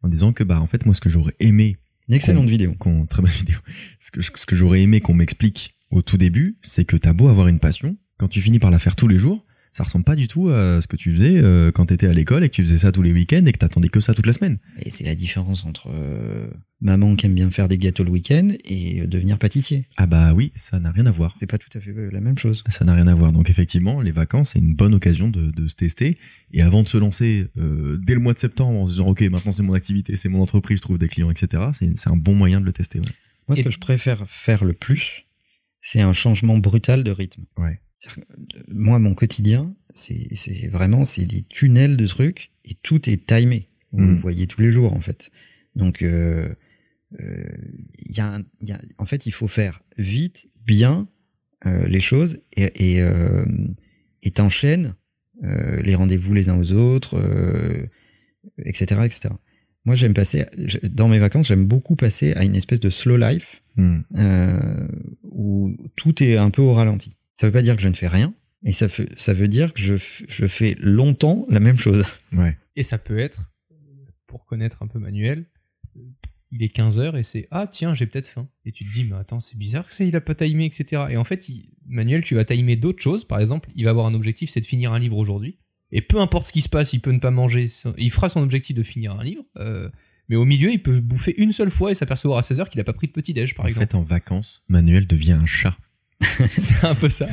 [0.02, 1.76] en disant que bah en fait moi ce que j'aurais aimé
[2.12, 2.74] Une excellente vidéo.
[2.78, 3.56] qu'on très bonne vidéo
[3.98, 7.28] ce que ce que j'aurais aimé qu'on m'explique au tout début c'est que t'as beau
[7.28, 10.16] avoir une passion quand tu finis par la faire tous les jours ça ressemble pas
[10.16, 12.62] du tout à ce que tu faisais euh, quand t'étais à l'école et que tu
[12.62, 15.04] faisais ça tous les week-ends et que t'attendais que ça toute la semaine Et c'est
[15.04, 16.48] la différence entre euh,
[16.80, 19.86] maman qui aime bien faire des gâteaux le week-end et euh, devenir pâtissier.
[19.96, 22.36] ah bah oui ça n'a rien à voir C'est pas tout à fait la même
[22.38, 22.62] chose.
[22.68, 25.66] ça n'a rien à voir donc effectivement les vacances c'est une bonne occasion de, de
[25.68, 26.18] se tester
[26.52, 29.22] et avant de se lancer euh, dès le mois de septembre en se disant ok
[29.22, 32.16] maintenant c'est mon activité c'est mon entreprise je trouve des clients etc c'est c'est un
[32.16, 33.06] bon moyen de le tester ouais.
[33.48, 35.24] Moi, ce Et- que je préfère faire le plus,
[35.80, 37.42] c'est un changement brutal de rythme.
[37.58, 37.80] Ouais.
[38.18, 43.68] Euh, Moi, mon quotidien, c'est vraiment c'est des tunnels de trucs et tout est timé.
[43.92, 45.30] Vous le voyez tous les jours en fait.
[45.76, 46.48] Donc, euh,
[47.20, 47.44] euh,
[48.08, 51.08] y a un- il y a, en fait, il faut faire vite, bien
[51.66, 53.44] euh, les choses et et euh,
[54.22, 54.94] et t'enchaînes
[55.82, 57.16] les rendez-vous les uns aux autres,
[58.64, 59.34] etc., etc.
[59.84, 60.44] Moi, j'aime passer
[60.88, 64.00] dans mes vacances, j'aime beaucoup passer à une espèce de slow life Hmm.
[65.24, 67.16] où tout est un peu au ralenti.
[67.34, 69.72] Ça veut pas dire que je ne fais rien, mais ça, fait, ça veut dire
[69.74, 72.04] que je, fais longtemps la même chose.
[72.32, 72.56] ouais.
[72.76, 73.50] Et ça peut être,
[74.26, 75.46] pour connaître un peu Manuel,
[76.50, 78.48] il est 15h et c'est ah tiens j'ai peut-être faim.
[78.66, 81.04] Et tu te dis mais attends c'est bizarre que ça il a pas timé etc
[81.10, 83.24] et en fait il- Manuel tu vas timer d'autres choses.
[83.26, 85.58] Par exemple il va avoir un objectif c'est de finir un livre aujourd'hui.
[85.90, 88.42] Et peu importe ce qui se passe il peut ne pas manger il fera son
[88.42, 89.88] objectif de finir un livre euh,
[90.28, 92.84] mais au milieu il peut bouffer une seule fois et s'apercevoir à 16h qu'il a
[92.84, 93.86] pas pris de petit déj par en exemple.
[93.88, 95.76] fait, en vacances, Manuel devient un chat.
[96.58, 97.28] c'est un peu ça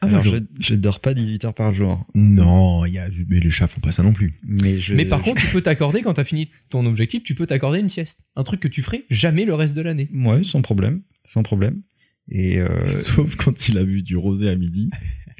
[0.00, 2.06] Alors, je- je, dors pas 18 heures par jour.
[2.14, 4.32] Non, il y a, mais les chats font pas ça non plus.
[4.46, 7.34] Mais, je, mais par je- contre tu peux t'accorder quand t'as fini ton objectif tu
[7.34, 10.44] peux t'accorder une sieste un truc que tu ferais jamais le reste de l'année Ouais,
[10.44, 11.02] sans problème.
[11.24, 11.82] Sans problème.
[12.30, 14.90] Et euh, Sauf quand il a bu du rosé à midi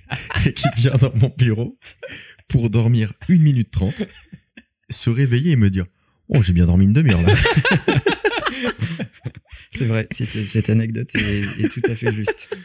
[0.47, 1.79] et qu'il vient dans mon bureau
[2.49, 4.05] pour dormir 1 minute 30,
[4.91, 5.85] se réveiller et me dire
[6.31, 7.35] Oh, j'ai bien dormi une demi-heure là.
[9.75, 12.57] c'est vrai, cette, anecdote est, est tout à fait juste.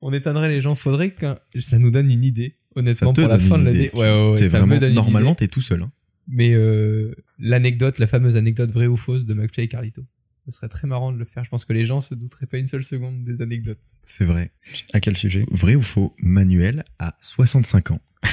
[0.00, 1.26] On étonnerait les gens, faudrait que
[1.60, 3.86] ça nous donne une idée, honnêtement, pour la fin de l'année.
[3.86, 3.90] idée.
[3.94, 5.82] Ouais, ouais, ouais, T'es ça vraiment, me donne une normalement, t'es tout seul.
[5.82, 5.92] hein.
[6.28, 10.04] Mais euh, l'anecdote, la fameuse anecdote vraie ou fausse de McFly et Carlito.
[10.46, 11.44] Ce serait très marrant de le faire.
[11.44, 13.78] Je pense que les gens se douteraient pas une seule seconde des anecdotes.
[14.02, 14.50] C'est vrai.
[14.92, 15.44] À quel sujet?
[15.52, 18.00] Vrai ou faux Manuel a 65 ans.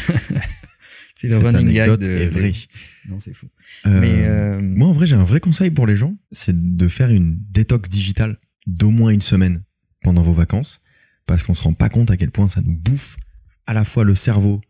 [1.19, 2.07] C'est le running gag anecdote de.
[2.07, 2.53] est vraie.
[3.09, 3.47] Non, c'est fou.
[3.85, 6.87] Euh, Mais euh, Moi, en vrai, j'ai un vrai conseil pour les gens, c'est de
[6.87, 9.63] faire une détox digitale d'au moins une semaine
[10.01, 10.79] pendant vos vacances,
[11.25, 13.17] parce qu'on se rend pas compte à quel point ça nous bouffe
[13.67, 14.61] à la fois le cerveau,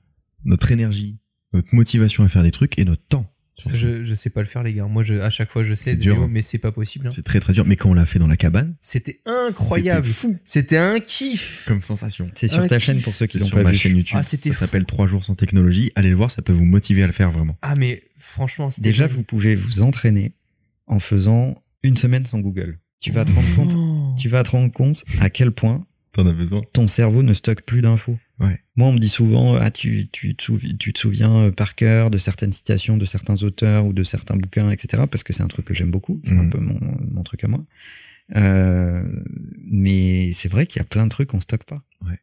[0.43, 1.19] notre énergie,
[1.53, 3.31] notre motivation à faire des trucs et notre temps.
[3.73, 4.85] Je, je sais pas le faire, les gars.
[4.85, 6.27] Moi, je, à chaque fois, je sais, dur, hein.
[6.29, 7.07] mais c'est pas possible.
[7.07, 7.11] hein.
[7.13, 10.05] C'est très très dur, mais quand on l'a fait dans la cabane, C'était incroyable.
[10.05, 11.63] c'était fou C'était un kiff.
[11.67, 12.29] comme sensation.
[12.35, 12.85] c'est sur Ah, ta kiff.
[12.85, 13.77] chaîne pour ceux qui C'est l'ont sur pas ma vu.
[13.77, 14.17] chaîne YouTube.
[14.19, 14.65] Ah, c'était ça fou.
[14.65, 15.91] s'appelle 3 jours sans technologie.
[15.95, 17.57] Allez le voir, ça peut vous motiver à le faire vraiment.
[17.61, 20.33] Ah, mais franchement, c'était Déjà, vous pouvez vous entraîner
[20.87, 22.79] en faisant une semaine sans Google.
[22.99, 24.13] Tu vas te rendre compte, Oh.
[24.17, 27.61] tu vas te rendre compte à quel point T'en as besoin ton cerveau ne stocke
[27.61, 28.17] plus d'infos.
[28.39, 28.59] Ouais.
[28.75, 31.75] Moi, on me dit souvent, ah, tu, tu, te souvi- tu te souviens euh, par
[31.75, 35.03] cœur de certaines citations de certains auteurs ou de certains bouquins, etc.
[35.11, 36.19] Parce que c'est un truc que j'aime beaucoup.
[36.23, 36.49] C'est un Mhm.
[36.49, 36.79] peu mon,
[37.11, 37.63] mon truc à moi.
[38.35, 39.03] Euh,
[39.65, 41.83] mais c'est vrai qu'il y a plein de trucs qu'on stocke pas.
[42.05, 42.19] Ouais.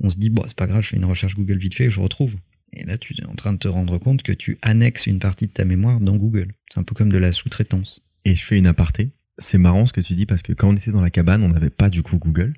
[0.00, 1.90] On se dit, bon, c'est pas grave, je fais une recherche Google vite fait et
[1.90, 2.34] je retrouve.
[2.72, 5.46] Et là, tu es en train de te rendre compte que tu annexes une partie
[5.46, 6.52] de ta mémoire dans Google.
[6.72, 8.02] C'est un peu comme de la sous-traitance.
[8.24, 9.10] Et je fais une aparté.
[9.38, 11.48] C'est marrant ce que tu dis parce que quand on était dans la cabane, on
[11.48, 12.54] n'avait pas du coup Google.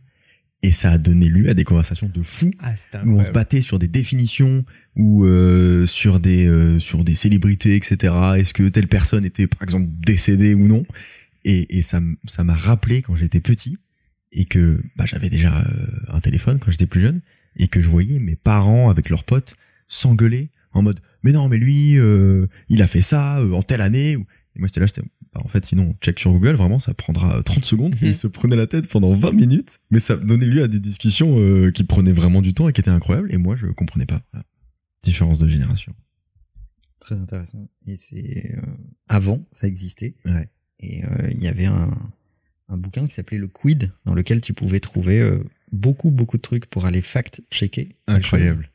[0.63, 2.73] Et ça a donné lieu à des conversations de fous Ah,
[3.05, 4.65] où on se battait sur des définitions
[4.97, 8.13] ou euh, sur des euh, sur des célébrités, etc.
[8.37, 10.85] Est-ce que telle personne était par exemple décédée ou non?
[11.45, 13.79] Et, et ça ça m'a rappelé quand j'étais petit
[14.33, 17.21] et que bah, j'avais déjà euh, un téléphone quand j'étais plus jeune
[17.57, 19.57] et que je voyais mes parents avec leurs potes
[19.89, 23.81] s'engueuler en mode mais non mais lui euh, il a fait ça euh, en telle
[23.81, 24.13] année!
[24.13, 25.03] Et moi j'étais là j'étais
[25.45, 28.09] en fait sinon check sur Google vraiment ça prendra euh, 30 secondes et Mhm.
[28.09, 31.37] ils se prenaient la tête pendant 20 minutes mais ça donnait lieu à des discussions
[31.39, 34.23] euh, qui prenaient vraiment du temps et qui étaient incroyables et moi je comprenais pas
[34.33, 34.45] Voilà.
[35.03, 35.95] différence de génération
[37.01, 37.67] Très intéressant.
[37.87, 38.61] Et c'est euh,
[39.09, 40.15] avant, ça existait.
[40.27, 40.49] ouais
[40.81, 41.91] Et euh, il y avait un,
[42.69, 46.43] un bouquin qui s'appelait le Quid, dans lequel tu pouvais trouver euh, beaucoup, beaucoup de
[46.43, 47.97] trucs pour aller fact-checker.
[48.09, 48.69] incroyable.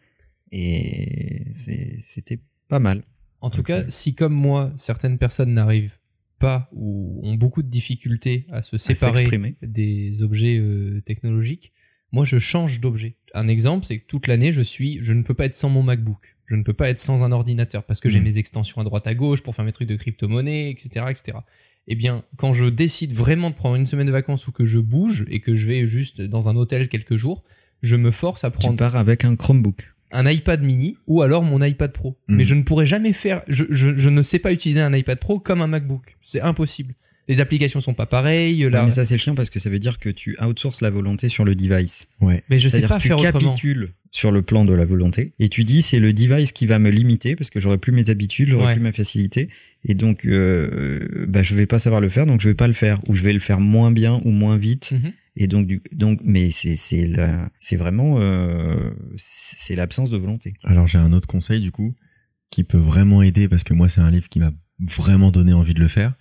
[0.52, 3.04] Et c'est- c'était pas mal.
[3.41, 5.97] En tout cas, si comme moi, certaines personnes n'arrivent
[6.43, 11.71] pas ou ont beaucoup de difficultés à se séparer des objets euh, technologiques,
[12.12, 13.15] moi je change d'objet.
[13.34, 15.84] Un exemple, c'est que toute l'année, je suis, je ne peux pas être sans mon
[15.84, 16.36] MacBook.
[16.45, 18.25] Je ne peux pas être sans un ordinateur parce que j'ai Mhm.
[18.25, 21.38] mes extensions à droite à gauche pour faire mes trucs de crypto-monnaie, etc., etc.
[21.88, 24.79] Eh bien, quand je décide vraiment de prendre une semaine de vacances ou que je
[24.79, 27.43] bouge et que je vais juste dans un hôtel quelques jours,
[27.82, 29.92] je me force à Tu prendre pars avec un Chromebook.
[30.13, 32.15] Un iPad mini ou alors mon iPad Pro.
[32.28, 32.38] Mhm.
[32.38, 35.19] Mais je ne pourrais jamais faire, je, je, je ne sais pas utiliser un iPad
[35.19, 36.15] Pro comme un MacBook.
[36.21, 36.93] C'est impossible.
[37.30, 38.65] Les applications sont pas pareilles.
[38.67, 41.30] Ouais, mais ça, c'est chiant parce que ça veut dire que tu outsources la volonté
[41.30, 42.08] sur le device.
[42.21, 43.49] ouais mais je sais C'est-à-dire pas que tu faire autrement.
[43.49, 46.78] capitules sur le plan de la volonté et tu dis c'est le device qui va
[46.80, 48.73] me limiter parce que j'aurai plus mes habitudes, j'aurai Ouais.
[48.73, 49.49] plus ma facilité
[49.86, 52.73] et donc euh, bah je vais pas savoir le faire donc je vais pas le
[52.73, 55.13] faire ou je vais le faire moins bien ou moins vite Mhm.
[55.36, 60.54] Et donc donc mais c'est vraiment euh, c'est l'absence de volonté.
[60.63, 61.96] alors j'ai un autre conseil du coup
[62.52, 65.74] qui peut vraiment aider parce que moi c'est un livre qui m'a vraiment donné envie
[65.74, 66.13] de le faire.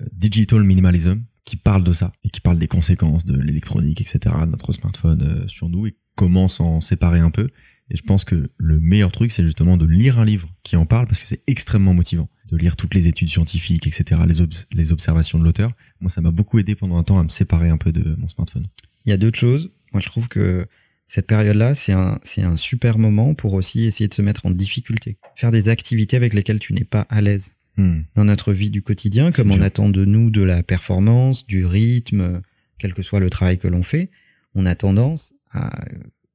[0.00, 4.36] Euh, Digital Minimalism qui parle de ça et qui parle des conséquences de l'électronique etc
[4.42, 7.48] de notre smartphone euh, sur nous et comment s'en séparer un peu.
[7.92, 10.86] Et je pense que le meilleur truc c'est justement de lire un livre qui en
[10.86, 14.66] parle parce que c'est extrêmement motivant de lire toutes les études scientifiques etc les, obs-
[14.72, 17.68] les observations de l'auteur moi ça m'a beaucoup aidé pendant un temps à me séparer
[17.68, 18.66] un peu de mon smartphone
[19.06, 19.70] Il y a d'autres choses.
[19.92, 20.66] Moi je trouve que
[21.06, 25.16] cette période-là, c'est un, super moment pour aussi essayer de se mettre en difficulté.
[25.34, 27.54] Faire des activités avec lesquelles tu n'es pas à l'aise.
[27.76, 28.02] Hmm.
[28.14, 32.42] dans notre vie du quotidien, comme on attend de nous de la performance, du rythme,
[32.78, 34.10] quel que soit le travail que l'on fait,
[34.54, 35.84] on a tendance à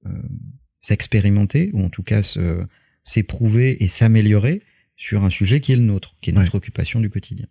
[0.08, 0.12] euh,
[0.80, 2.22] s'expérimenter, ou en tout cas
[3.04, 4.62] s'éprouver et s'améliorer
[4.96, 7.48] sur un sujet qui est le nôtre, qui est notre occupation du quotidien.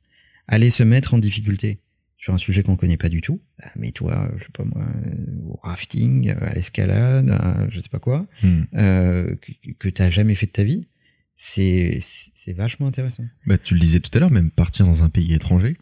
[0.47, 1.81] aller se mettre en difficulté
[2.19, 3.41] sur un sujet qu'on connaît pas du tout.
[3.63, 5.13] Ah, Mais toi, je sais pas moi, euh,
[5.47, 8.63] au rafting, euh, à l'escalade, à je sais pas quoi, Hmm.
[8.75, 10.87] euh, que, que t'as jamais fait de ta vie,
[11.35, 13.25] c'est c'est vachement intéressant.
[13.47, 15.77] Bah, tu le disais tout à l'heure, même partir dans un pays étranger,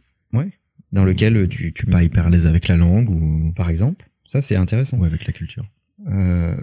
[0.92, 4.42] Dans lequel tu, tu pas hyper à l'aise avec la langue ou, par exemple, ça
[4.42, 4.98] c'est intéressant.
[4.98, 5.64] ou avec la culture.
[6.09, 6.55] Euh,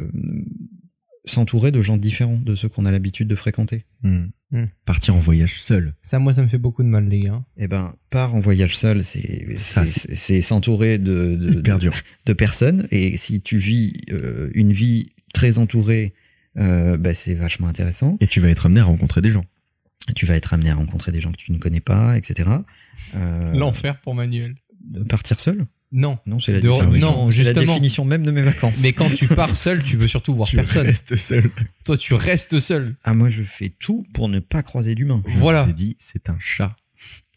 [1.30, 3.86] S'entourer de gens différents de ceux qu'on a l'habitude de fréquenter.
[4.02, 4.30] Hmm.
[4.52, 4.66] Hmm.
[4.86, 5.94] Partir en voyage seul.
[6.02, 7.44] Ça, moi, ça me fait beaucoup de mal, les gars.
[7.56, 11.92] Eh ben, part en voyage seul, c'est s'entourer de, de,
[12.26, 12.88] de, personnes.
[12.90, 16.16] Et si tu vis euh, une vie très entourée,
[16.58, 18.18] euh, bah, c'est vachement intéressant.
[18.22, 19.46] Et tu vas être amené à rencontrer des gens.
[20.16, 22.50] Tu vas être amené à rencontrer des gens que tu ne connais pas, etc.
[23.16, 24.56] Euh, L'enfer pour Manuel.
[25.08, 26.20] Partir seul Non.
[26.28, 27.74] Non, c'est la, De- définition- non, c'est la justement.
[27.74, 28.82] définition même de mes vacances.
[28.84, 30.86] Mais quand tu pars seul, tu veux surtout voir tu personne.
[30.86, 31.50] restes seul.
[31.84, 32.96] Toi, tu restes seul.
[33.04, 35.24] Ah, moi, je fais tout pour ne pas croiser d'humains.
[35.28, 35.66] Je Voilà.
[35.68, 36.76] ai dit, c'est un chat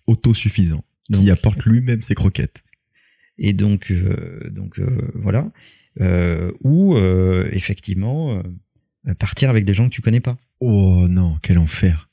[0.07, 2.62] autosuffisant Donc- qui apporte lui-même ses croquettes.
[3.38, 5.51] Et donc, euh, donc euh, voilà.
[6.01, 8.43] Euh, ou euh, effectivement
[9.07, 10.37] euh, partir avec des gens que tu connais pas.
[10.61, 12.09] Oh non, quel enfer.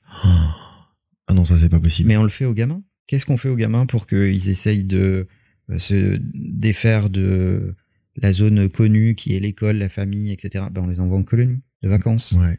[1.28, 2.08] Ah non, ça c'est pas possible.
[2.08, 2.82] Mais on le fait aux gamins.
[3.08, 5.28] Qu'est-ce qu'on fait aux gamins pour qu'ils essayent de
[5.78, 7.76] se défaire de
[8.16, 10.66] la zone connue qui est l'école, la famille, etc.
[10.72, 12.34] Ben, on les envoie en colonie de vacances.
[12.34, 12.58] Ouais.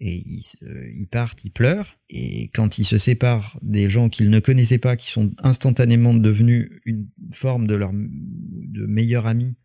[0.00, 1.98] Et ils, se- ils partent, ils pleurent.
[2.10, 6.70] Et quand ils se séparent des gens qu'ils ne connaissaient pas, qui sont instantanément devenus
[6.84, 9.56] une forme de leur de meilleurs amis,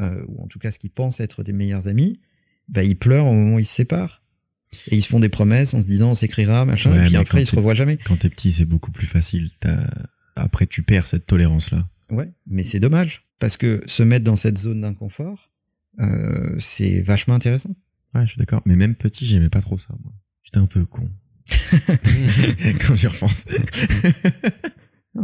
[0.00, 2.20] euh, ou en tout cas ce qu'ils pensent être des meilleurs amis,
[2.68, 4.22] bah, ils pleurent au moment où ils se séparent.
[4.90, 7.16] Et ils se font des promesses en se disant on s'écrira, machin, Ouais, et puis
[7.16, 7.96] après ils se revoient jamais.
[8.04, 9.48] Quand t'es petit, c'est beaucoup plus facile.
[10.34, 11.88] Après, tu perds cette tolérance-là.
[12.10, 13.24] Ouais, mais c'est dommage.
[13.38, 15.50] Parce que se mettre dans cette zone d'inconfort,
[16.00, 17.74] euh, c'est vachement intéressant.
[18.14, 18.62] Ouais, je suis d'accord.
[18.64, 20.12] Mais même petit, j'aimais pas trop ça, moi.
[20.42, 21.10] J'étais un peu con.
[22.86, 23.46] Quand j'y repense.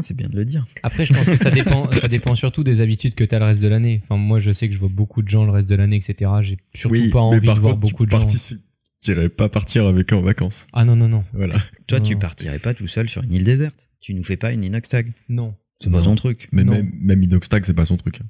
[0.00, 0.66] C'est bien de le dire.
[0.82, 3.44] Après, je pense que ça dépend, ça dépend surtout des habitudes que tu as le
[3.44, 4.00] reste de l'année.
[4.04, 6.30] Enfin, moi, je sais que je vois beaucoup de gens le reste de l'année, etc.
[6.40, 8.26] J'ai surtout pas envie de voir beaucoup de gens.
[8.26, 10.66] Tu n'irais pas partir avec eux en vacances.
[10.72, 11.24] Ah non, non, non.
[11.34, 11.56] Voilà.
[11.86, 13.88] Toi, tu partirais pas tout seul sur une île déserte.
[14.00, 15.12] Tu nous fais pas une inoxtag.
[15.28, 15.54] Non.
[15.82, 16.48] C'est pas ton truc.
[16.52, 16.72] Mais Non.
[16.72, 18.20] même, même Inoxtag, c'est pas son truc.
[18.20, 18.26] hein.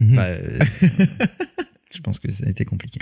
[0.00, 0.16] Mhm.
[0.16, 0.58] Bah, euh,
[1.92, 3.00] je pense que ça a été compliqué.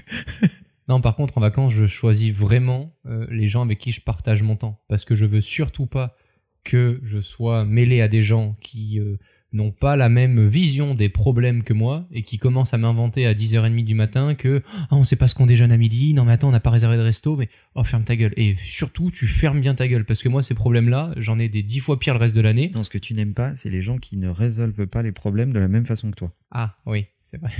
[0.88, 4.42] Non, par contre, en vacances, je choisis vraiment euh, les gens avec qui je partage
[4.42, 4.82] mon temps.
[4.88, 6.16] Parce que je veux surtout pas
[6.64, 9.16] que je sois mêlé à des gens qui euh,
[9.54, 13.32] n'ont pas la même vision des problèmes que moi et qui commencent à m'inventer à
[13.32, 16.32] 10h30 du matin que ah, on sait pas ce qu'on déjeune à midi, non mais
[16.32, 18.34] attends, on n'a pas réservé de resto, mais oh, ferme ta gueule.
[18.36, 20.04] Et surtout, tu fermes bien ta gueule.
[20.04, 22.70] Parce que moi, ces problèmes-là, j'en ai des 10 fois pires le reste de l'année.
[22.74, 25.52] Non, ce que tu n'aimes pas, c'est les gens qui ne résolvent pas les problèmes
[25.52, 26.32] de la même façon que toi.
[26.50, 27.50] Ah oui, c'est vrai.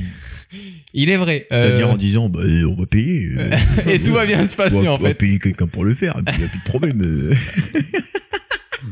[0.92, 1.46] Il est vrai.
[1.51, 3.29] C'est-à-dire Euh, en disant, bah, on va payer.
[3.38, 3.51] euh,
[3.90, 5.14] et tout va bien se on passer va, en on va fait.
[5.14, 7.01] payer quelqu'un pour le faire, et puis il n'y a plus de problème.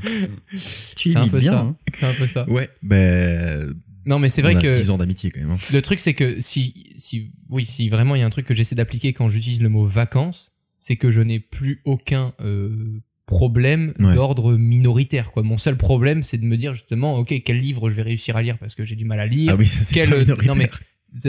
[0.07, 0.27] euh.
[0.97, 1.53] Tu C'est un peu bien.
[1.53, 1.61] ça.
[1.61, 1.77] hein.
[1.95, 2.49] C'est un peu ça.
[2.49, 3.75] Ouais, ben.
[4.07, 5.51] Non, mais c'est vrai a que 10 ans d'amitié quand même.
[5.51, 5.57] hein.
[5.73, 8.55] le truc, c'est que si, si, oui, si vraiment il y a un truc que
[8.55, 13.93] j'essaie d'appliquer quand j'utilise le mot vacances, c'est que je n'ai plus aucun euh, problème
[13.99, 14.15] Ouais.
[14.15, 15.33] d'ordre minoritaire.
[15.33, 15.43] Quoi.
[15.43, 18.43] Mon seul problème, c'est de me dire justement, ok, quel livre je vais réussir à
[18.43, 19.51] lire parce que j'ai du mal à lire.
[19.53, 20.45] Ah oui, ça c'est Quel- minoritaire.
[20.47, 20.71] non, mais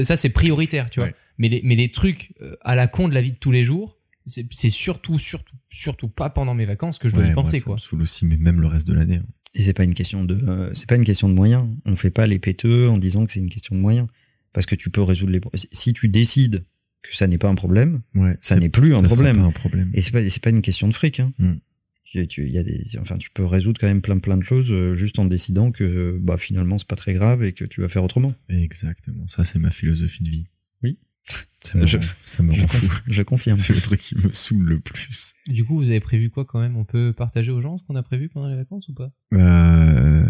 [0.04, 1.08] ça, c'est prioritaire, tu vois.
[1.10, 1.16] Ouais.
[1.40, 3.64] Mais les, mais les trucs euh, à la con de la vie de tous les
[3.64, 7.44] jours, c'est surtout, surtout, surtout pas pendant mes vacances que je dois Ouais, y moi,
[7.44, 7.76] penser, ça quoi.
[7.76, 9.18] me saoule aussi, mais même le reste de l'année.
[9.18, 9.26] hein.
[9.56, 11.68] Et c'est pas une question de, euh, c'est pas une question de moyens.
[11.86, 14.08] On fait pas les péteux en disant que c'est une question de moyens.
[14.54, 16.64] Parce que tu peux résoudre les, si tu décides
[17.04, 19.38] que ça n'est pas un problème, Ouais, ça n'est plus un problème.
[19.38, 19.90] pas un problème.
[19.94, 21.32] Et c'est pas, c'est pas une question de fric, hein.
[21.40, 21.56] Hmm.
[22.10, 24.72] Tu, tu, y a des, enfin, tu peux résoudre quand même plein, plein de choses
[24.72, 27.90] euh, juste en décidant que, bah, finalement, c'est pas très grave et que tu vas
[27.90, 28.34] faire autrement.
[28.48, 30.46] Exactement, ça c'est ma philosophie de vie.
[31.68, 32.86] Ça me, Je- rend- ça me Je, rend fou.
[32.88, 33.58] conf- je confirme.
[33.60, 35.34] C'est le truc qui me saoule le plus.
[35.48, 36.76] Du coup, vous avez prévu quoi quand même?
[36.78, 39.12] On peut partager aux gens ce qu'on a prévu pendant les vacances ou pas?
[39.34, 40.24] Euh,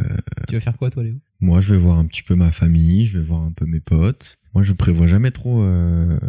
[0.47, 1.15] Tu vas faire quoi, toi, Léo?
[1.39, 3.79] moi, je vais voir un petit peu ma famille, je vais voir un peu mes
[3.79, 4.37] potes.
[4.53, 5.61] Moi, je prévois jamais trop.
[5.63, 6.19] euh,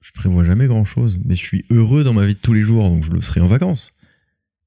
[0.00, 2.62] Je prévois jamais grand chose, mais je suis heureux dans ma vie de tous les
[2.62, 3.92] jours, donc je le serai en vacances.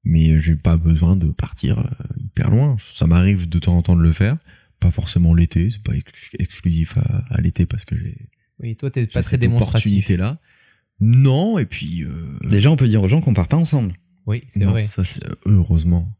[0.03, 1.83] Mais j'ai pas besoin de partir euh,
[2.17, 2.75] hyper loin.
[2.79, 4.37] Ça m'arrive de temps en temps de le faire,
[4.79, 8.15] pas forcément l'été, c'est pas ex- exclusif à, à l'été parce que j'ai
[8.59, 9.75] Oui, toi, t'es pas très cette démonstratif.
[9.91, 10.39] opportunité là.
[11.01, 13.91] Non, et puis euh, Déjà, on peut dire aux gens qu'on part pas ensemble.
[14.25, 14.83] Oui, c'est vrai.
[14.83, 16.11] ça c'est heureusement.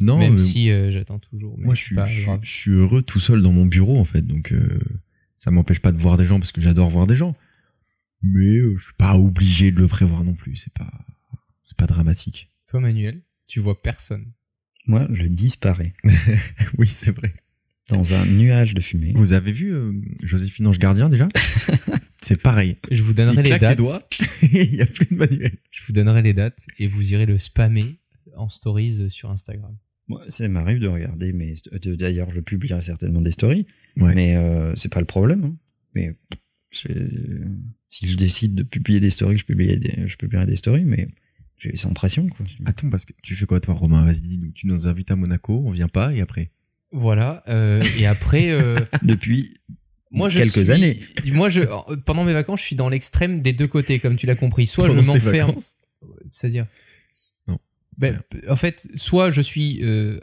[0.00, 1.56] Non, Même mais si euh, j'attends toujours.
[1.58, 2.40] Mais moi je suis, pas je, suis- grave.
[2.42, 4.80] je suis heureux tout seul dans mon bureau en fait, donc euh,
[5.36, 7.36] ça m'empêche pas de voir des gens parce que j'adore voir des gens.
[8.22, 10.90] Mais euh, je suis pas obligé de le prévoir non plus, c'est pas
[11.62, 12.50] c'est pas dramatique.
[12.66, 14.32] Toi, Manuel, tu vois personne.
[14.86, 15.94] Moi, je disparais
[16.78, 17.34] oui, c'est vrai.
[17.88, 19.12] Dans un nuage de fumée.
[19.14, 21.28] Vous avez vu euh, Joséphine Ange Gardien déjà
[22.22, 22.76] C'est pareil.
[22.90, 23.78] Je vous Il donnerai les claque dates.
[23.78, 24.02] des doigts,
[24.42, 25.52] il y a plus de manuel.
[25.70, 27.96] Je vous donnerai les dates et vous irez le spammer
[28.36, 29.76] en stories sur Instagram.
[30.08, 31.54] Moi, ça m'arrive de regarder, mais
[31.84, 33.66] d'ailleurs, je publierai certainement des stories,
[33.98, 34.14] Ouais.
[34.14, 35.44] mais euh, c'est pas le problème.
[35.44, 35.56] hein.
[35.94, 36.14] Mais
[36.70, 36.88] je-
[37.88, 41.08] si je décide de publier des stories, je publierai des, je publierai des stories, mais
[41.58, 42.44] j'ai sans pression, quoi.
[42.64, 44.04] Attends, parce que tu fais quoi, toi, Romain?
[44.04, 44.40] Vas-y.
[44.54, 46.50] Tu nous invites à Monaco, on vient pas, et après?
[46.96, 47.42] Voilà.
[47.48, 49.54] euh, et après, euh, Depuis
[50.10, 51.00] moi, je quelques suis- années.
[51.26, 51.62] Moi, je,
[52.06, 54.66] pendant mes vacances, je suis dans l'extrême des deux côtés, comme tu l'as compris.
[54.68, 55.54] Soit Pendant je m'enferme.
[56.28, 56.66] C'est-à-dire
[57.48, 57.58] Non.
[57.98, 60.20] Ben, en fait, soit je suis euh,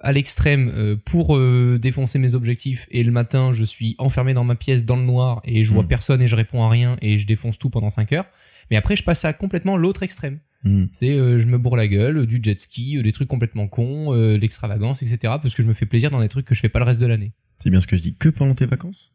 [0.00, 1.38] à l'extrême pour
[1.78, 5.40] défoncer mes objectifs et le matin je suis enfermé dans ma pièce dans le noir
[5.44, 5.88] et je vois Mm.
[5.88, 8.26] personne et je réponds à rien et je défonce tout pendant 5 heures.
[8.70, 10.38] Mais après je passe à complètement l'autre extrême.
[10.64, 10.86] Hmm.
[10.92, 14.14] C'est euh, je me bourre la gueule, du jet ski, euh, des trucs complètement cons,
[14.14, 15.18] euh, l'extravagance, etc.
[15.40, 17.00] Parce que je me fais plaisir dans des trucs que je fais pas le reste
[17.00, 17.32] de l'année.
[17.58, 18.14] C'est bien ce que je dis.
[18.16, 19.12] Que pendant tes vacances?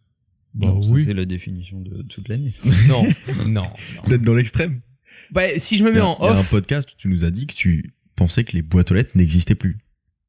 [0.53, 1.03] Bon, ça, oui.
[1.03, 2.51] c'est la définition de toute l'année.
[2.51, 2.69] ça.
[2.87, 3.03] Non,
[3.37, 3.71] non, non.
[4.07, 4.81] D'être dans l'extrême.
[5.31, 7.07] Bah, si je me mets a, en il y a un off, podcast où tu
[7.07, 9.77] nous as dit que tu pensais que les boîtes aux lettres n'existaient plus.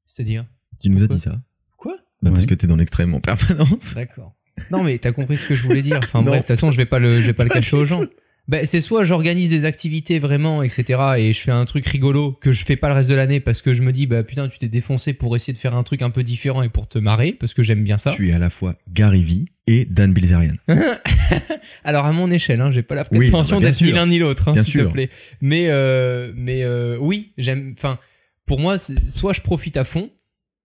[0.05, 0.47] c'est-à-dire?
[0.81, 1.41] Tu nous as dit ça
[1.77, 1.97] quoi?
[2.23, 3.95] Bah Parce que t'es dans l'extrême en permanence.
[3.95, 4.35] D'accord.
[4.71, 5.99] Non, mais t'as compris ce que je voulais dire.
[6.03, 6.27] Enfin Non.
[6.27, 8.03] bref, de toute façon, je vais pas le, je vais pas le cacher aux gens.
[8.49, 11.01] Ben, c'est soit j'organise des activités vraiment, etc.
[11.19, 13.63] et je fais un truc rigolo que je fais pas le reste de l'année parce
[13.63, 16.03] que je me dis, bah putain, tu t'es défoncé pour essayer de faire un truc
[16.03, 18.11] un peu différent et pour te marrer parce que j'aime bien ça.
[18.13, 20.55] Tu es à la fois Gary Vee et Dan Bilzerian.
[21.85, 24.07] Alors à mon échelle, hein, j'ai pas la Oui, prétention bah, bien d'être ni l'un
[24.07, 25.11] ni l'autre, hein, s'il te plaît.
[25.41, 27.75] Mais euh, mais euh, oui, j'aime.
[27.79, 27.99] Enfin,
[28.47, 30.11] pour moi, soit je profite à fond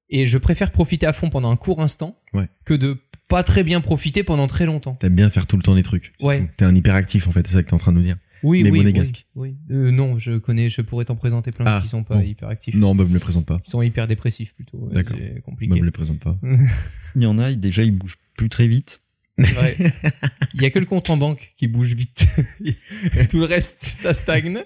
[0.10, 2.48] et je préfère profiter à fond pendant un court instant Ouais.
[2.66, 2.98] que de
[3.28, 4.96] pas très bien profiter pendant très longtemps.
[4.96, 6.14] T'aimes bien faire tout le temps des trucs.
[6.22, 6.50] Ouais.
[6.58, 8.18] T'es un hyperactif en fait, c'est ça que t'es en train de nous dire.
[8.44, 9.26] Oui, Les oui, monégasques.
[9.36, 9.56] oui.
[9.68, 9.76] oui.
[9.76, 12.22] Euh, non, je connais, je pourrais t'en présenter plein Ah, qui sont pas bon.
[12.22, 12.76] hyper actifs.
[12.76, 13.58] Non, bah me les présente pas.
[13.60, 14.88] Qui sont hyper dépressifs plutôt.
[14.92, 15.18] D'accord.
[15.20, 15.80] C'est Bah compliqué.
[15.80, 16.38] me les présente pas.
[17.16, 19.02] Il y en a, déjà, ils bougent plus très vite.
[19.40, 19.76] Ouais.
[20.54, 22.28] Il y a que le compte en banque qui bouge vite.
[23.30, 24.60] Tout le reste, ça stagne.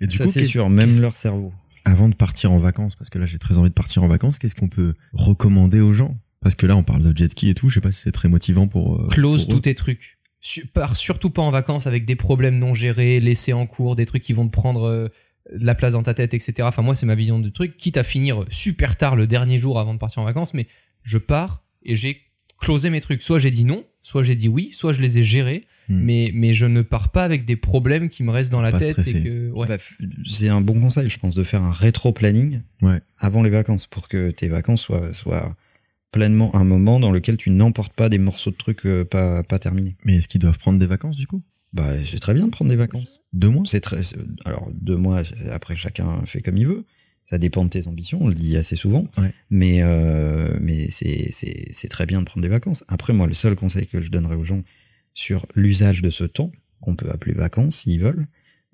[0.00, 1.52] Et du ça, coup, c'est sûr, même leur cerveau.
[1.84, 4.38] avant de partir en vacances, parce que là j'ai très envie de partir en vacances,
[4.38, 6.18] qu'est-ce qu'on peut recommander aux gens?
[6.42, 8.12] Parce que là on parle de jet ski et tout, je sais pas si c'est
[8.12, 9.00] très motivant pour.
[9.00, 9.56] euh, Close pour eux.
[9.56, 10.18] tous tes trucs.
[10.40, 14.06] Su- pars surtout pas en vacances avec des problèmes non gérés, laissés en cours, des
[14.06, 15.08] trucs qui vont te prendre euh,
[15.56, 16.54] de la place dans ta tête, etc.
[16.62, 17.76] Enfin, moi, c'est ma vision du truc.
[17.76, 20.66] Quitte à finir super tard le dernier jour avant de partir en vacances, mais
[21.02, 22.22] je pars et j'ai
[22.60, 23.22] closé mes trucs.
[23.22, 26.00] Soit j'ai dit non, soit j'ai dit oui, soit je les ai gérés, Hmm.
[26.00, 28.78] mais, mais je ne pars pas avec des problèmes qui me restent dans la Pas
[28.78, 28.98] tête.
[28.98, 29.66] ouais.
[29.66, 29.78] Bah,
[30.24, 33.00] c'est un bon conseil, je pense, de faire un rétro-planning Ouais.
[33.18, 35.56] avant les vacances pour que tes vacances soient, soient
[36.12, 39.58] pleinement un moment dans lequel tu n'emportes pas des morceaux de trucs euh, pas, pas
[39.58, 39.96] terminés.
[40.04, 41.42] Mais est-ce qu'ils doivent prendre des vacances du coup?
[41.72, 43.22] Bah, c'est très bien de prendre des vacances.
[43.32, 43.62] Deux mois?
[43.66, 46.84] C'est très, c'est- alors, deux mois, après, chacun fait comme il veut.
[47.24, 49.06] Ça dépend de tes ambitions, on le dit assez souvent.
[49.16, 49.32] Ouais.
[49.48, 52.84] Mais, euh, mais c'est, c'est, c'est très bien de prendre des vacances.
[52.88, 54.62] Après, moi, le seul conseil que je donnerais aux gens
[55.14, 58.26] sur l'usage de ce temps, qu'on peut appeler vacances s'ils veulent,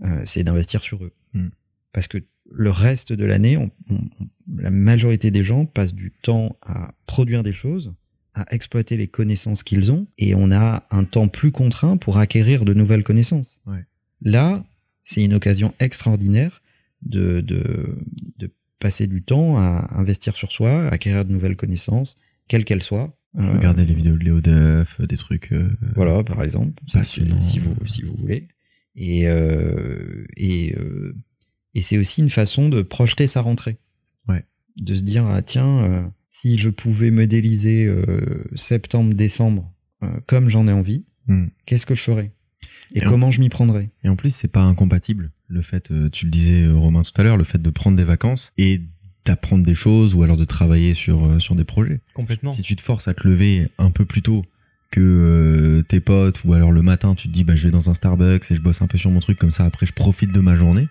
[0.02, 1.12] euh, c'est d'investir sur eux.
[1.34, 1.48] Mm.
[1.92, 2.18] Parce que
[2.50, 4.28] le reste de l'année, on- on- on-
[4.60, 7.92] la majorité des gens passent du temps à produire des choses,
[8.34, 12.64] à exploiter les connaissances qu'ils ont, et on a un temps plus contraint pour acquérir
[12.64, 13.60] de nouvelles connaissances.
[13.66, 13.84] Ouais.
[14.22, 14.64] Là,
[15.04, 16.62] c'est une occasion extraordinaire
[17.02, 17.98] de, de,
[18.38, 22.16] de passer du temps à investir sur soi, à acquérir de nouvelles connaissances,
[22.48, 23.14] quelles qu'elles soient.
[23.38, 25.52] Euh, Regardez les vidéos de Léo Duff, des trucs.
[25.52, 28.48] euh, Voilà, par exemple, ça, si vous si vous voulez.
[28.96, 31.14] Et euh, et euh,
[31.74, 33.76] et c'est aussi une façon de projeter sa rentrée.
[34.28, 34.44] Ouais.
[34.76, 40.48] De se dire ah tiens euh, si je pouvais modéliser euh, septembre décembre euh, comme
[40.48, 41.48] j'en ai envie, Hmm.
[41.66, 42.32] qu'est-ce que je ferais?
[42.94, 43.90] Et, comment je m'y prendrais?
[44.02, 45.30] Et en plus, c'est pas incompatible.
[45.46, 48.04] Le fait, euh, tu le disais Romain tout à l'heure, le fait de prendre des
[48.04, 48.80] vacances et
[49.26, 52.00] d'apprendre des choses ou alors de travailler sur euh, sur des projets.
[52.14, 52.52] Complètement.
[52.52, 54.42] Si tu te forces à te lever un peu plus tôt
[54.90, 57.90] que euh, tes potes ou alors le matin tu te dis bah je vais dans
[57.90, 60.32] un Starbucks et je bosse un peu sur mon truc comme ça après je profite
[60.32, 60.88] de ma journée,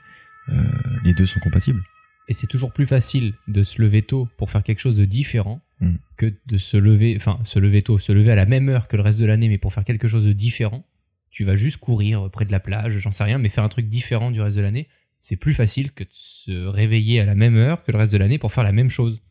[1.03, 1.81] les deux sont compatibles.
[2.29, 5.61] Et c'est toujours plus facile de se lever tôt pour faire quelque chose de différent
[5.79, 5.91] Mm.
[6.17, 8.97] que de se lever, enfin, se lever tôt, se lever à la même heure que
[8.97, 10.83] le reste de l'année, mais pour faire quelque chose de différent.
[11.29, 13.87] Tu vas juste courir près de la plage, j'en sais rien, mais faire un truc
[13.87, 14.87] différent du reste de l'année,
[15.19, 18.17] c'est plus facile que de se réveiller à la même heure que le reste de
[18.17, 19.21] l'année pour faire la même chose.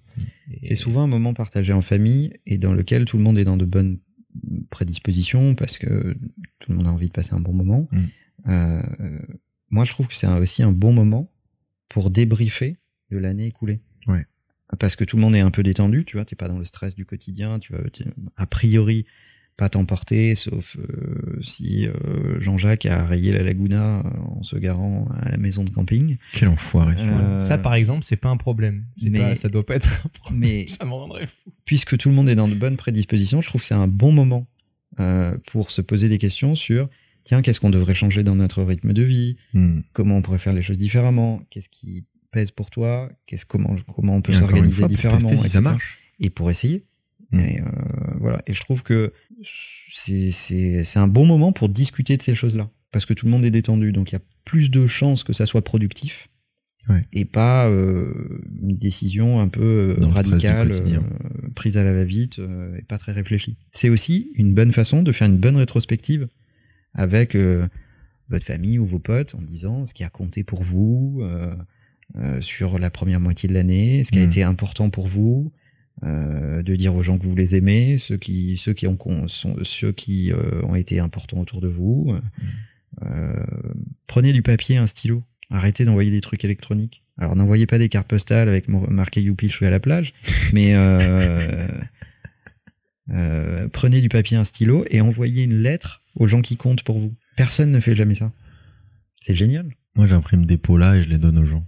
[0.52, 3.44] Et- C'est souvent un moment partagé en famille et dans lequel tout le monde est
[3.44, 3.98] dans de bonnes
[4.70, 6.16] prédispositions parce que
[6.60, 7.88] tout le monde a envie de passer un bon moment.
[7.90, 8.04] Mm.
[8.48, 8.82] Euh,
[9.70, 11.30] moi, je trouve que c'est aussi un bon moment
[11.88, 12.76] pour débriefer
[13.10, 13.80] de l'année écoulée.
[14.06, 14.24] Ouais.
[14.78, 16.64] Parce que tout le monde est un peu détendu, tu vois, t'es pas dans le
[16.64, 17.78] stress du quotidien, tu vas
[18.36, 19.06] a priori
[19.56, 25.08] pas t'emporter, sauf euh, si euh, Jean-Jacques a rayé la Laguna euh, en se garant
[25.22, 26.18] à la maison de camping.
[26.34, 26.94] Quel enfoiré.
[26.94, 27.20] tu vois.
[27.20, 28.84] Euh, Ça, par exemple, c'est pas un problème.
[29.02, 30.40] Mais- pas- ça doit pas être un problème.
[30.40, 31.50] Mais Ça me rendrait fou.
[31.64, 34.12] puisque tout le monde est dans de bonnes prédispositions, je trouve que c'est un bon
[34.12, 34.46] moment
[35.00, 36.90] euh, pour se poser des questions sur
[37.26, 39.36] tiens, qu'est-ce qu'on devrait changer dans notre rythme de vie?
[39.52, 39.80] Hmm.
[39.92, 41.42] Comment on pourrait faire les choses différemment?
[41.50, 45.54] Qu'est-ce qui pèse pour toi, qu'est-ce comment comment on peut s'organiser pour différemment, tester si
[45.54, 45.98] ça marche.
[46.18, 46.84] et pour essayer.
[47.32, 47.40] Mm.
[47.40, 47.64] Et, euh,
[48.20, 48.42] voilà.
[48.46, 49.12] Et je trouve que
[49.92, 53.50] c'est un bon moment pour discuter de ces choses-là parce que tout le monde est
[53.50, 56.28] détendu, donc il y a plus de chances que ça soit productif.
[56.88, 57.04] Ouais.
[57.12, 61.00] Et pas euh, une décision un peu euh, radicale, euh,
[61.54, 62.38] prise à la va-vite
[62.78, 63.56] et pas très réfléchie.
[63.70, 66.28] C'est aussi une bonne façon de faire une bonne rétrospective
[66.96, 67.68] avec euh,
[68.28, 71.54] votre famille ou vos potes en disant ce qui a compté pour vous euh,
[72.16, 74.30] euh, sur la première moitié de l'année, ce qui a Mm.
[74.30, 75.52] été important pour vous,
[76.04, 79.56] euh, de dire aux gens que vous les aimez, ceux qui ceux qui ont sont
[79.62, 82.14] ceux qui euh, ont été importants autour de vous.
[83.04, 83.44] Euh,
[84.06, 85.22] prenez du papier, un stylo.
[85.50, 87.02] Arrêtez d'envoyer des trucs électroniques.
[87.18, 90.12] Alors n'envoyez pas des cartes postales avec marqué Youpi, je suis à la plage,
[90.52, 90.74] mais
[93.72, 97.14] prenez du papier, un stylo et envoyez une lettre aux gens qui comptent pour vous.
[97.36, 98.32] Personne ne fait jamais ça.
[99.20, 99.68] C'est génial.
[99.94, 101.66] Moi, j'imprime des pots là et je les donne aux gens.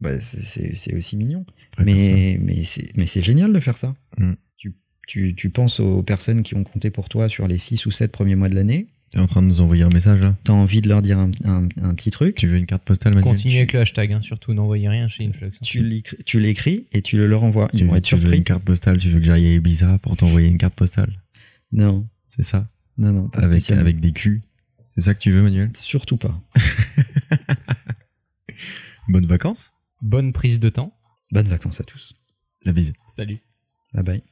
[0.00, 1.44] Bah, c'est- aussi mignon.
[1.78, 3.94] Mais, mais c'est génial de faire ça.
[4.16, 4.32] Mm.
[4.56, 4.74] Tu,
[5.06, 8.12] tu, tu penses aux personnes qui ont compté pour toi sur les 6 ou 7
[8.12, 8.86] premiers mois de l'année.
[9.10, 11.30] T'es en train de nous envoyer un message là T'as envie de leur dire un,
[11.44, 12.36] un, un petit truc.
[12.36, 15.24] Tu veux une carte postale, Manuel Continuez avec le hashtag, hein, surtout n'envoyez rien chez
[15.24, 15.46] Influx.
[15.46, 15.50] hein.
[16.26, 17.68] Tu l'écris- et tu le leur envoies.
[17.72, 18.36] Ils tu, vont être tu veux surpris.
[18.38, 21.10] une carte postale, tu veux que j'aille à Ibiza pour t'envoyer une carte postale?
[21.72, 22.68] Non, C'est ça
[22.98, 24.42] non, non, pas avec, avec des culs.
[24.90, 25.70] C'est ça que tu veux, Manuel?
[25.74, 26.40] Surtout pas.
[29.08, 29.72] Bonnes vacances
[30.02, 30.92] Bonne prise de temps.
[31.30, 32.14] Bonnes vacances à tous.
[32.64, 32.92] La bise.
[33.08, 33.40] Salut.
[33.94, 34.22] Bye bye.